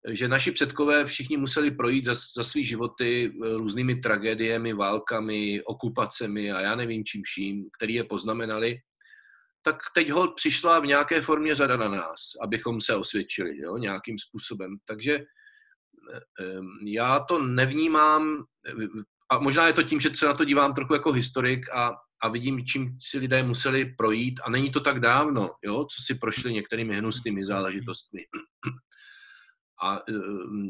Že 0.08 0.28
naši 0.28 0.52
předkové 0.52 1.04
všichni 1.06 1.36
museli 1.36 1.70
projít 1.70 2.04
za, 2.04 2.14
za 2.14 2.44
svý 2.44 2.64
životy 2.64 3.32
eh, 3.32 3.48
různými 3.56 3.96
tragédiemi, 3.96 4.72
válkami, 4.72 5.62
okupacemi 5.62 6.52
a 6.52 6.60
já 6.60 6.76
nevím 6.76 7.04
čím 7.04 7.22
vším, 7.24 7.64
který 7.76 7.94
je 7.94 8.04
poznamenali, 8.04 8.78
tak 9.62 9.76
teď 9.94 10.10
ho 10.10 10.32
přišla 10.32 10.80
v 10.80 10.86
nějaké 10.86 11.20
formě 11.20 11.54
řada 11.54 11.76
na 11.76 11.88
nás, 11.88 12.20
abychom 12.42 12.80
se 12.80 12.96
osvědčili 12.96 13.58
jo, 13.58 13.76
nějakým 13.76 14.18
způsobem. 14.18 14.76
Takže 14.88 15.14
eh, 15.14 16.60
já 16.86 17.20
to 17.20 17.42
nevnímám, 17.42 18.44
a 19.32 19.38
možná 19.38 19.66
je 19.66 19.72
to 19.72 19.82
tím, 19.82 20.00
že 20.00 20.10
se 20.14 20.26
na 20.26 20.34
to 20.34 20.44
dívám 20.44 20.74
trochu 20.74 20.94
jako 20.94 21.12
historik 21.12 21.68
a, 21.74 21.94
a 22.22 22.28
vidím, 22.28 22.66
čím 22.66 22.96
si 23.00 23.18
lidé 23.18 23.42
museli 23.42 23.94
projít 23.98 24.40
a 24.44 24.50
není 24.50 24.70
to 24.70 24.80
tak 24.80 25.00
dávno, 25.00 25.50
jo, 25.64 25.84
co 25.84 26.02
si 26.06 26.14
prošli 26.14 26.52
některými 26.52 26.96
hnusnými 26.96 27.44
záležitostmi. 27.44 28.20
A 29.82 29.96
e, 29.96 30.12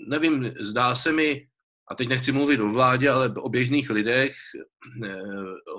nevím, 0.07 0.55
zdá 0.61 0.95
se 0.95 1.13
mi, 1.13 1.49
a 1.91 1.95
teď 1.95 2.09
nechci 2.09 2.33
mluvit 2.33 2.61
o 2.61 2.69
vládě, 2.69 3.11
ale 3.11 3.35
o 3.37 3.49
běžných 3.49 3.91
lidech, 3.91 4.37
e, 5.05 5.17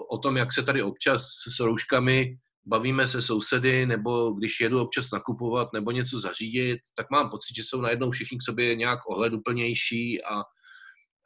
o 0.10 0.18
tom, 0.18 0.38
jak 0.38 0.54
se 0.54 0.64
tady 0.64 0.84
občas 0.84 1.22
s 1.56 1.60
rouškami 1.60 2.38
bavíme 2.66 3.08
se 3.08 3.22
sousedy, 3.22 3.86
nebo 3.86 4.32
když 4.32 4.60
jedu 4.60 4.82
občas 4.82 5.12
nakupovat 5.12 5.74
nebo 5.74 5.92
něco 5.92 6.20
zařídit, 6.20 6.80
tak 6.96 7.06
mám 7.12 7.30
pocit, 7.30 7.56
že 7.56 7.64
jsou 7.64 7.82
najednou 7.82 8.12
všichni 8.12 8.38
k 8.38 8.44
sobě 8.44 8.76
nějak 8.76 9.00
ohleduplnější 9.10 10.24
a, 10.24 10.44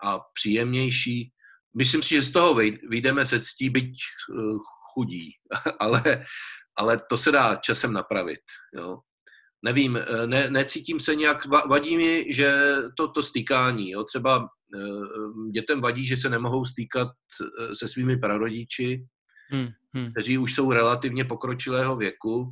a 0.04 0.20
příjemnější. 0.34 1.32
Myslím 1.78 2.04
si, 2.04 2.10
že 2.10 2.22
z 2.22 2.32
toho 2.32 2.56
vyjdeme 2.90 3.26
se 3.26 3.40
ctí, 3.40 3.70
byť 3.70 3.86
e, 3.86 3.96
chudí, 4.94 5.32
ale, 5.80 6.26
ale 6.76 7.02
to 7.10 7.18
se 7.18 7.32
dá 7.32 7.56
časem 7.56 7.94
napravit. 7.94 8.40
Jo 8.76 8.98
nevím, 9.64 9.98
eh, 9.98 10.28
ne, 10.28 10.50
necítím 10.50 11.00
se 11.00 11.16
nějak, 11.16 11.46
vadí 11.46 11.98
mi, 11.98 12.34
že 12.34 12.76
to, 12.98 13.08
to 13.08 13.24
stýkání, 13.24 13.92
jo, 13.92 14.04
třeba 14.04 14.50
eh, 14.76 15.52
dětem 15.52 15.82
vadí, 15.82 16.06
že 16.06 16.18
se 16.18 16.30
nemohou 16.30 16.66
stýkat 16.66 17.08
eh, 17.08 17.76
se 17.76 17.88
svými 17.88 18.18
prarodiči, 18.18 19.06
hmm, 19.50 19.68
hmm. 19.94 20.12
kteří 20.12 20.38
už 20.38 20.54
jsou 20.54 20.72
relativně 20.72 21.26
pokročilého 21.26 21.96
věku 21.96 22.52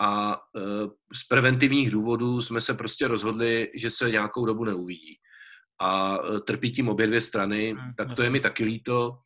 a 0.00 0.38
z 1.14 1.28
preventivních 1.28 1.90
důvodů 1.90 2.40
jsme 2.40 2.60
se 2.60 2.74
prostě 2.74 3.08
rozhodli, 3.08 3.70
že 3.74 3.90
se 3.90 4.10
nějakou 4.10 4.46
dobu 4.46 4.64
neuvidí. 4.64 5.16
A 5.80 6.18
trpí 6.46 6.72
tím 6.72 6.88
obě 6.88 7.06
dvě 7.06 7.20
strany, 7.20 7.72
hmm, 7.72 7.94
tak 7.96 8.16
to 8.16 8.22
je 8.22 8.30
mi 8.30 8.40
taky 8.40 8.64
líto, 8.64 9.18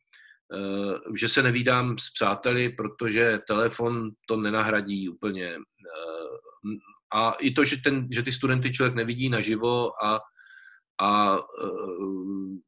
že 1.15 1.29
se 1.29 1.43
nevídám 1.43 1.97
s 1.97 2.13
přáteli, 2.13 2.69
protože 2.69 3.39
telefon 3.47 4.11
to 4.27 4.37
nenahradí 4.37 5.09
úplně 5.09 5.57
a 7.15 7.31
i 7.31 7.51
to, 7.51 7.63
že, 7.63 7.81
ten, 7.81 8.07
že 8.11 8.23
ty 8.23 8.31
studenty 8.31 8.71
člověk 8.71 8.95
nevidí 8.95 9.29
naživo 9.29 10.03
a, 10.03 10.19
a 11.01 11.37
eh, 11.37 12.67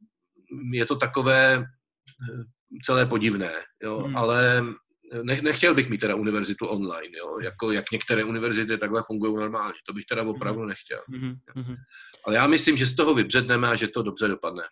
je 0.74 0.86
to 0.86 0.96
takové 0.96 1.56
eh, 1.56 2.44
celé 2.84 3.06
podivné, 3.06 3.54
jo, 3.84 4.00
hmm. 4.00 4.18
ale 4.18 4.64
ne, 5.24 5.42
nechtěl 5.42 5.76
bych 5.76 5.90
mít 5.90 5.98
teda 5.98 6.16
univerzitu 6.16 6.68
online, 6.68 7.18
jo, 7.18 7.40
jako 7.40 7.72
jak 7.72 7.92
některé 7.92 8.24
univerzity 8.24 8.78
takhle 8.78 9.04
fungují 9.08 9.36
normálně, 9.36 9.74
to 9.88 9.94
bych 9.94 10.06
teda 10.06 10.24
opravdu 10.24 10.60
hmm. 10.60 10.70
nechtěl. 10.70 11.02
Hmm. 11.08 11.36
Hmm. 11.56 11.76
Ale 12.26 12.36
já 12.36 12.48
myslím, 12.48 12.78
že 12.78 12.86
z 12.86 12.96
toho 12.96 13.14
vybředneme 13.14 13.68
a 13.68 13.76
že 13.76 13.88
to 13.88 14.04
dobře 14.04 14.28
dopadne. 14.28 14.64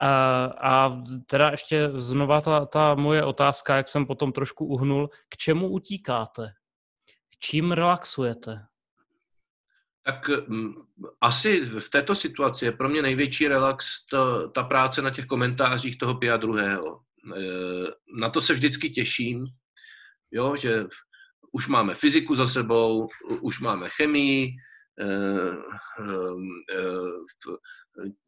A, 0.00 0.44
a 0.44 1.02
teda 1.26 1.50
ještě 1.50 1.90
znova 1.94 2.40
ta, 2.40 2.66
ta 2.66 2.94
moje 2.94 3.24
otázka, 3.24 3.76
jak 3.76 3.88
jsem 3.88 4.06
potom 4.06 4.32
trošku 4.32 4.66
uhnul, 4.66 5.08
k 5.28 5.36
čemu 5.36 5.68
utíkáte? 5.68 6.52
Čím 7.38 7.72
relaxujete? 7.72 8.66
Tak 10.04 10.28
mm, 10.48 10.74
asi 11.20 11.60
v 11.64 11.90
této 11.90 12.14
situaci 12.14 12.64
je 12.64 12.72
pro 12.72 12.88
mě 12.88 13.02
největší 13.02 13.48
relax 13.48 14.06
to, 14.06 14.48
ta 14.48 14.62
práce 14.62 15.02
na 15.02 15.10
těch 15.10 15.26
komentářích 15.26 15.98
toho 15.98 16.14
Pia 16.14 16.36
druhého. 16.36 17.00
E, 17.36 17.40
na 18.20 18.30
to 18.30 18.40
se 18.40 18.52
vždycky 18.52 18.90
těším, 18.90 19.46
jo, 20.30 20.56
že 20.56 20.86
už 21.52 21.68
máme 21.68 21.94
fyziku 21.94 22.34
za 22.34 22.46
sebou, 22.46 23.08
už 23.40 23.60
máme 23.60 23.88
chemii, 23.90 24.48
e, 25.00 25.04
e, 25.04 25.56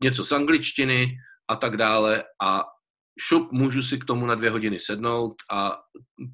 něco 0.02 0.24
z 0.24 0.32
angličtiny 0.32 1.16
a 1.48 1.56
tak 1.56 1.76
dále 1.76 2.24
a 2.42 2.64
šup, 3.20 3.52
můžu 3.52 3.82
si 3.82 3.98
k 3.98 4.04
tomu 4.04 4.26
na 4.26 4.34
dvě 4.34 4.50
hodiny 4.50 4.80
sednout 4.80 5.34
a 5.50 5.78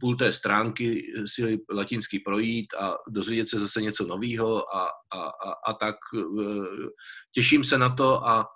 půl 0.01 0.16
té 0.16 0.33
stránky 0.33 1.12
si 1.27 1.59
latinský 1.70 2.18
projít 2.18 2.75
a 2.75 2.94
dozvědět 3.09 3.49
se 3.49 3.59
zase 3.59 3.83
něco 3.83 4.07
nového 4.07 4.77
a, 4.77 4.88
a, 5.12 5.20
a, 5.20 5.53
a 5.66 5.73
tak. 5.73 5.97
Eh, 6.18 6.88
těším 7.35 7.64
se 7.64 7.79
na 7.79 7.94
to 7.94 8.29
a 8.29 8.47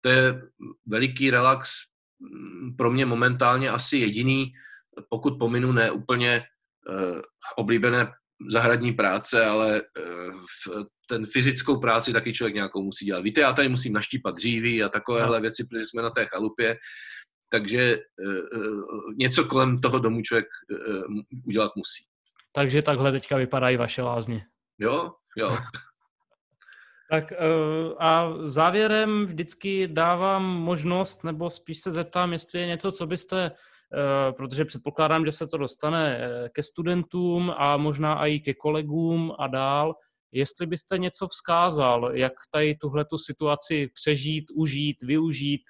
to 0.00 0.08
je 0.08 0.42
veliký 0.86 1.30
relax 1.30 1.70
mm, 2.20 2.76
pro 2.76 2.90
mě 2.90 3.06
momentálně 3.06 3.70
asi 3.70 3.96
jediný, 3.96 4.52
pokud 5.08 5.38
pominu 5.38 5.72
ne 5.72 5.90
úplně 5.90 6.42
uh, 6.88 7.20
oblíbené 7.56 8.12
zahradní 8.50 8.92
práce, 8.92 9.44
ale 9.44 9.82
uh, 9.82 10.84
ten 11.08 11.26
fyzickou 11.26 11.80
práci 11.80 12.12
taky 12.12 12.32
člověk 12.32 12.54
nějakou 12.54 12.82
musí 12.82 13.04
dělat. 13.04 13.20
Víte, 13.20 13.40
já 13.40 13.52
tady 13.52 13.68
musím 13.68 13.92
naštípat 13.92 14.34
dříví 14.34 14.82
a 14.82 14.88
takovéhle 14.88 15.40
věci, 15.40 15.64
protože 15.64 15.86
jsme 15.86 16.02
na 16.02 16.10
té 16.10 16.26
chalupě 16.26 16.76
takže 17.48 17.98
něco 19.18 19.44
kolem 19.44 19.78
toho 19.78 19.98
domu 19.98 20.22
člověk 20.22 20.46
udělat 21.46 21.72
musí. 21.76 22.04
Takže 22.52 22.82
takhle 22.82 23.12
teďka 23.12 23.36
vypadají 23.36 23.76
vaše 23.76 24.02
lázně. 24.02 24.44
Jo, 24.78 25.12
jo. 25.36 25.58
Tak 27.10 27.32
a 27.98 28.32
závěrem 28.44 29.24
vždycky 29.24 29.88
dávám 29.88 30.44
možnost, 30.44 31.24
nebo 31.24 31.50
spíš 31.50 31.80
se 31.80 31.90
zeptám, 31.90 32.32
jestli 32.32 32.60
je 32.60 32.66
něco, 32.66 32.92
co 32.92 33.06
byste 33.06 33.50
Eh, 33.94 34.32
protože 34.32 34.64
předpokládám, 34.64 35.26
že 35.26 35.32
se 35.32 35.46
to 35.46 35.56
dostane 35.56 36.18
eh, 36.18 36.48
ke 36.48 36.62
studentům 36.62 37.52
a 37.56 37.76
možná 37.76 38.26
i 38.26 38.40
ke 38.40 38.54
kolegům 38.54 39.32
a 39.38 39.46
dál. 39.46 39.94
Jestli 40.32 40.66
byste 40.66 40.98
něco 40.98 41.28
vzkázal, 41.28 42.16
jak 42.16 42.32
tady 42.50 42.74
tuhle 42.74 43.04
tu 43.04 43.18
situaci 43.18 43.90
přežít, 43.94 44.44
užít, 44.54 45.02
využít, 45.02 45.62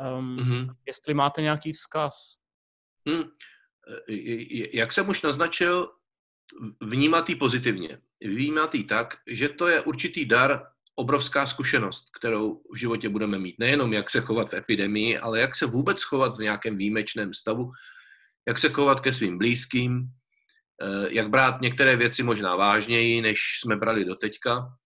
um, 0.00 0.36
mm-hmm. 0.36 0.74
jestli 0.86 1.14
máte 1.14 1.42
nějaký 1.42 1.72
vzkaz. 1.72 2.36
Hmm. 3.08 3.24
Jak 4.72 4.92
jsem 4.92 5.08
už 5.08 5.22
naznačil, 5.22 5.90
vnímat 6.80 7.26
pozitivně. 7.38 7.98
Vnímat 8.24 8.70
tak, 8.88 9.16
že 9.26 9.48
to 9.48 9.68
je 9.68 9.80
určitý 9.80 10.24
dar 10.24 10.62
obrovská 10.94 11.46
zkušenost, 11.46 12.06
kterou 12.18 12.62
v 12.72 12.76
životě 12.76 13.08
budeme 13.08 13.38
mít. 13.38 13.58
Nejenom 13.58 13.92
jak 13.92 14.10
se 14.10 14.20
chovat 14.20 14.50
v 14.50 14.54
epidemii, 14.54 15.18
ale 15.18 15.40
jak 15.40 15.56
se 15.56 15.66
vůbec 15.66 16.02
chovat 16.02 16.36
v 16.36 16.40
nějakém 16.40 16.76
výjimečném 16.76 17.34
stavu, 17.34 17.70
jak 18.48 18.58
se 18.58 18.68
chovat 18.68 19.00
ke 19.00 19.12
svým 19.12 19.38
blízkým, 19.38 20.08
jak 21.08 21.30
brát 21.30 21.60
některé 21.60 21.96
věci 21.96 22.22
možná 22.22 22.56
vážněji, 22.56 23.20
než 23.20 23.40
jsme 23.60 23.76
brali 23.76 24.04
doteďka, 24.04 24.58
eh, 24.58 24.81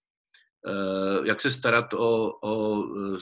jak 1.25 1.41
se 1.41 1.51
starat 1.51 1.95
o, 1.95 2.33
o 2.43 2.85
eh, 2.85 3.19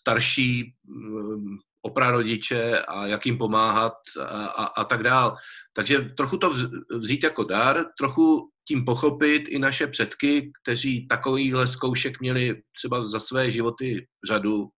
starší 0.00 0.74
mm, 0.84 1.56
oprarodiče 1.82 2.82
a 2.82 3.06
jak 3.06 3.26
jim 3.26 3.38
pomáhat 3.38 3.92
a, 4.20 4.46
a, 4.46 4.64
a 4.64 4.84
tak 4.84 5.02
dál. 5.02 5.36
Takže 5.72 6.00
trochu 6.00 6.36
to 6.38 6.52
vzít 6.90 7.22
jako 7.22 7.44
dar, 7.44 7.84
trochu 7.98 8.50
tím 8.68 8.84
pochopit 8.84 9.48
i 9.48 9.58
naše 9.58 9.86
předky, 9.86 10.52
kteří 10.62 11.06
takovýhle 11.06 11.66
zkoušek 11.66 12.20
měli 12.20 12.62
třeba 12.76 13.04
za 13.04 13.20
své 13.20 13.50
životy 13.50 14.06
řadu 14.28 14.68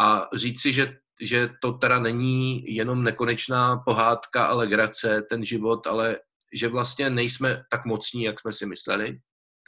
a 0.00 0.28
říct 0.34 0.62
si, 0.62 0.72
že, 0.72 0.96
že 1.20 1.50
to 1.62 1.72
teda 1.72 1.98
není 1.98 2.74
jenom 2.74 3.04
nekonečná 3.04 3.76
pohádka 3.76 4.44
a 4.44 4.54
legrace, 4.54 5.22
ten 5.30 5.44
život, 5.44 5.86
ale 5.86 6.18
že 6.54 6.68
vlastně 6.68 7.10
nejsme 7.10 7.62
tak 7.70 7.84
mocní, 7.84 8.22
jak 8.22 8.40
jsme 8.40 8.52
si 8.52 8.66
mysleli. 8.66 9.18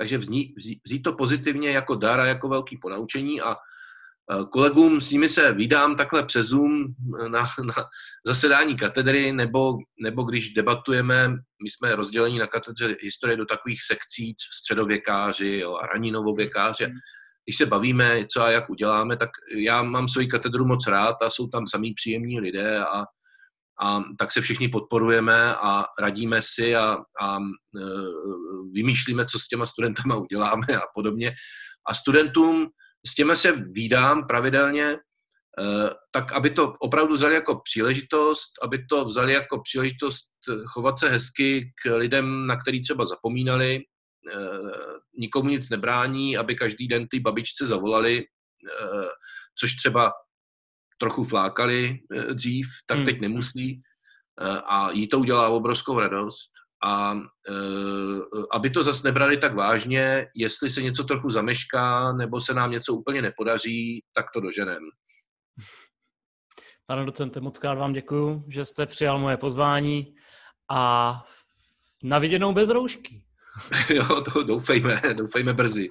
Takže 0.02 0.18
vzít, 0.18 0.54
vzít 0.84 1.02
to 1.02 1.12
pozitivně 1.12 1.70
jako 1.70 1.94
dar 1.94 2.20
a 2.20 2.26
jako 2.26 2.48
velký 2.48 2.76
ponaučení 2.76 3.40
a 3.40 3.56
Eh, 4.30 4.44
kolegům, 4.52 5.00
s 5.00 5.10
nimi 5.10 5.28
se 5.28 5.52
vydám 5.52 5.96
takhle 5.96 6.26
přes 6.26 6.46
Zoom 6.46 6.84
na, 7.28 7.46
na 7.62 7.74
zasedání 8.26 8.76
katedry, 8.76 9.32
nebo, 9.32 9.78
nebo 10.02 10.22
když 10.22 10.50
debatujeme, 10.50 11.28
my 11.62 11.70
jsme 11.70 11.96
rozdělení 11.96 12.38
na 12.38 12.46
katedře 12.46 12.96
historie 13.00 13.36
do 13.36 13.46
takových 13.46 13.82
sekcí, 13.82 14.34
středověkáři 14.58 15.58
jo, 15.58 15.76
a 15.76 15.86
raní 15.86 16.10
novověkáři. 16.10 16.86
Mm. 16.86 16.92
Když 17.44 17.56
se 17.56 17.66
bavíme, 17.66 18.26
co 18.32 18.42
a 18.42 18.50
jak 18.50 18.70
uděláme, 18.70 19.16
tak 19.16 19.30
já 19.56 19.82
mám 19.82 20.08
svoji 20.08 20.28
katedru 20.28 20.66
moc 20.66 20.86
rád 20.86 21.22
a 21.22 21.30
jsou 21.30 21.48
tam 21.48 21.66
samý 21.66 21.94
příjemní 21.94 22.40
lidé 22.40 22.84
a, 22.84 23.04
a 23.80 24.02
tak 24.18 24.32
se 24.32 24.40
všichni 24.40 24.68
podporujeme 24.68 25.54
a 25.56 25.84
radíme 26.00 26.40
si 26.44 26.76
a, 26.76 26.96
a 27.22 27.38
e, 27.38 27.42
vymýšlíme, 28.72 29.26
co 29.26 29.38
s 29.38 29.48
těma 29.48 29.66
studentama 29.66 30.16
uděláme 30.16 30.66
a 30.76 30.82
podobně. 30.94 31.34
A 31.88 31.94
studentům 31.94 32.70
s 33.06 33.14
těmi 33.14 33.36
se 33.36 33.52
výdám 33.52 34.26
pravidelně, 34.26 34.96
eh, 35.58 35.90
tak 36.10 36.32
aby 36.32 36.50
to 36.50 36.74
opravdu 36.80 37.14
vzali 37.14 37.34
jako 37.34 37.60
příležitost, 37.64 38.52
aby 38.62 38.86
to 38.86 39.04
vzali 39.04 39.32
jako 39.32 39.62
příležitost 39.62 40.28
chovat 40.66 40.98
se 40.98 41.08
hezky 41.08 41.72
k 41.84 41.96
lidem, 41.96 42.46
na 42.46 42.56
který 42.56 42.82
třeba 42.82 43.06
zapomínali, 43.06 43.76
eh, 43.76 44.38
nikomu 45.18 45.48
nic 45.48 45.70
nebrání, 45.70 46.36
aby 46.36 46.54
každý 46.54 46.88
den 46.88 47.06
ty 47.10 47.20
babičce 47.20 47.66
zavolali, 47.66 48.24
což 49.58 49.74
třeba 49.76 50.12
trochu 51.02 51.24
flákali 51.24 51.98
dřív, 52.32 52.66
tak 52.86 52.96
hmm. 52.96 53.06
teď 53.06 53.20
nemusí 53.20 53.80
a 54.66 54.90
jí 54.90 55.08
to 55.08 55.18
udělá 55.18 55.48
obrovskou 55.48 56.00
radost 56.00 56.50
a 56.84 57.14
e, 57.14 57.54
aby 58.52 58.70
to 58.70 58.82
zase 58.82 59.08
nebrali 59.08 59.36
tak 59.36 59.54
vážně, 59.54 60.26
jestli 60.34 60.70
se 60.70 60.82
něco 60.82 61.04
trochu 61.04 61.30
zamešká 61.30 62.12
nebo 62.12 62.40
se 62.40 62.54
nám 62.54 62.70
něco 62.70 62.94
úplně 62.94 63.22
nepodaří, 63.22 64.04
tak 64.14 64.26
to 64.34 64.40
doženem. 64.40 64.82
Pane 66.86 67.04
docente, 67.06 67.40
moc 67.40 67.58
krát 67.58 67.74
vám 67.74 67.92
děkuji, 67.92 68.44
že 68.48 68.64
jste 68.64 68.86
přijal 68.86 69.18
moje 69.18 69.36
pozvání 69.36 70.14
a 70.70 71.24
na 72.02 72.18
viděnou 72.18 72.52
bez 72.52 72.68
roušky. 72.68 73.22
jo, 73.94 74.24
to 74.32 74.42
doufejme, 74.42 75.00
doufejme 75.12 75.52
brzy. 75.52 75.88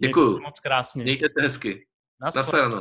Děkuji. 0.00 0.38
moc 0.38 0.60
krásně. 0.60 1.02
Mějte 1.02 1.26
se 1.30 1.46
hezky. 1.46 1.86
Naschledanou. 2.20 2.80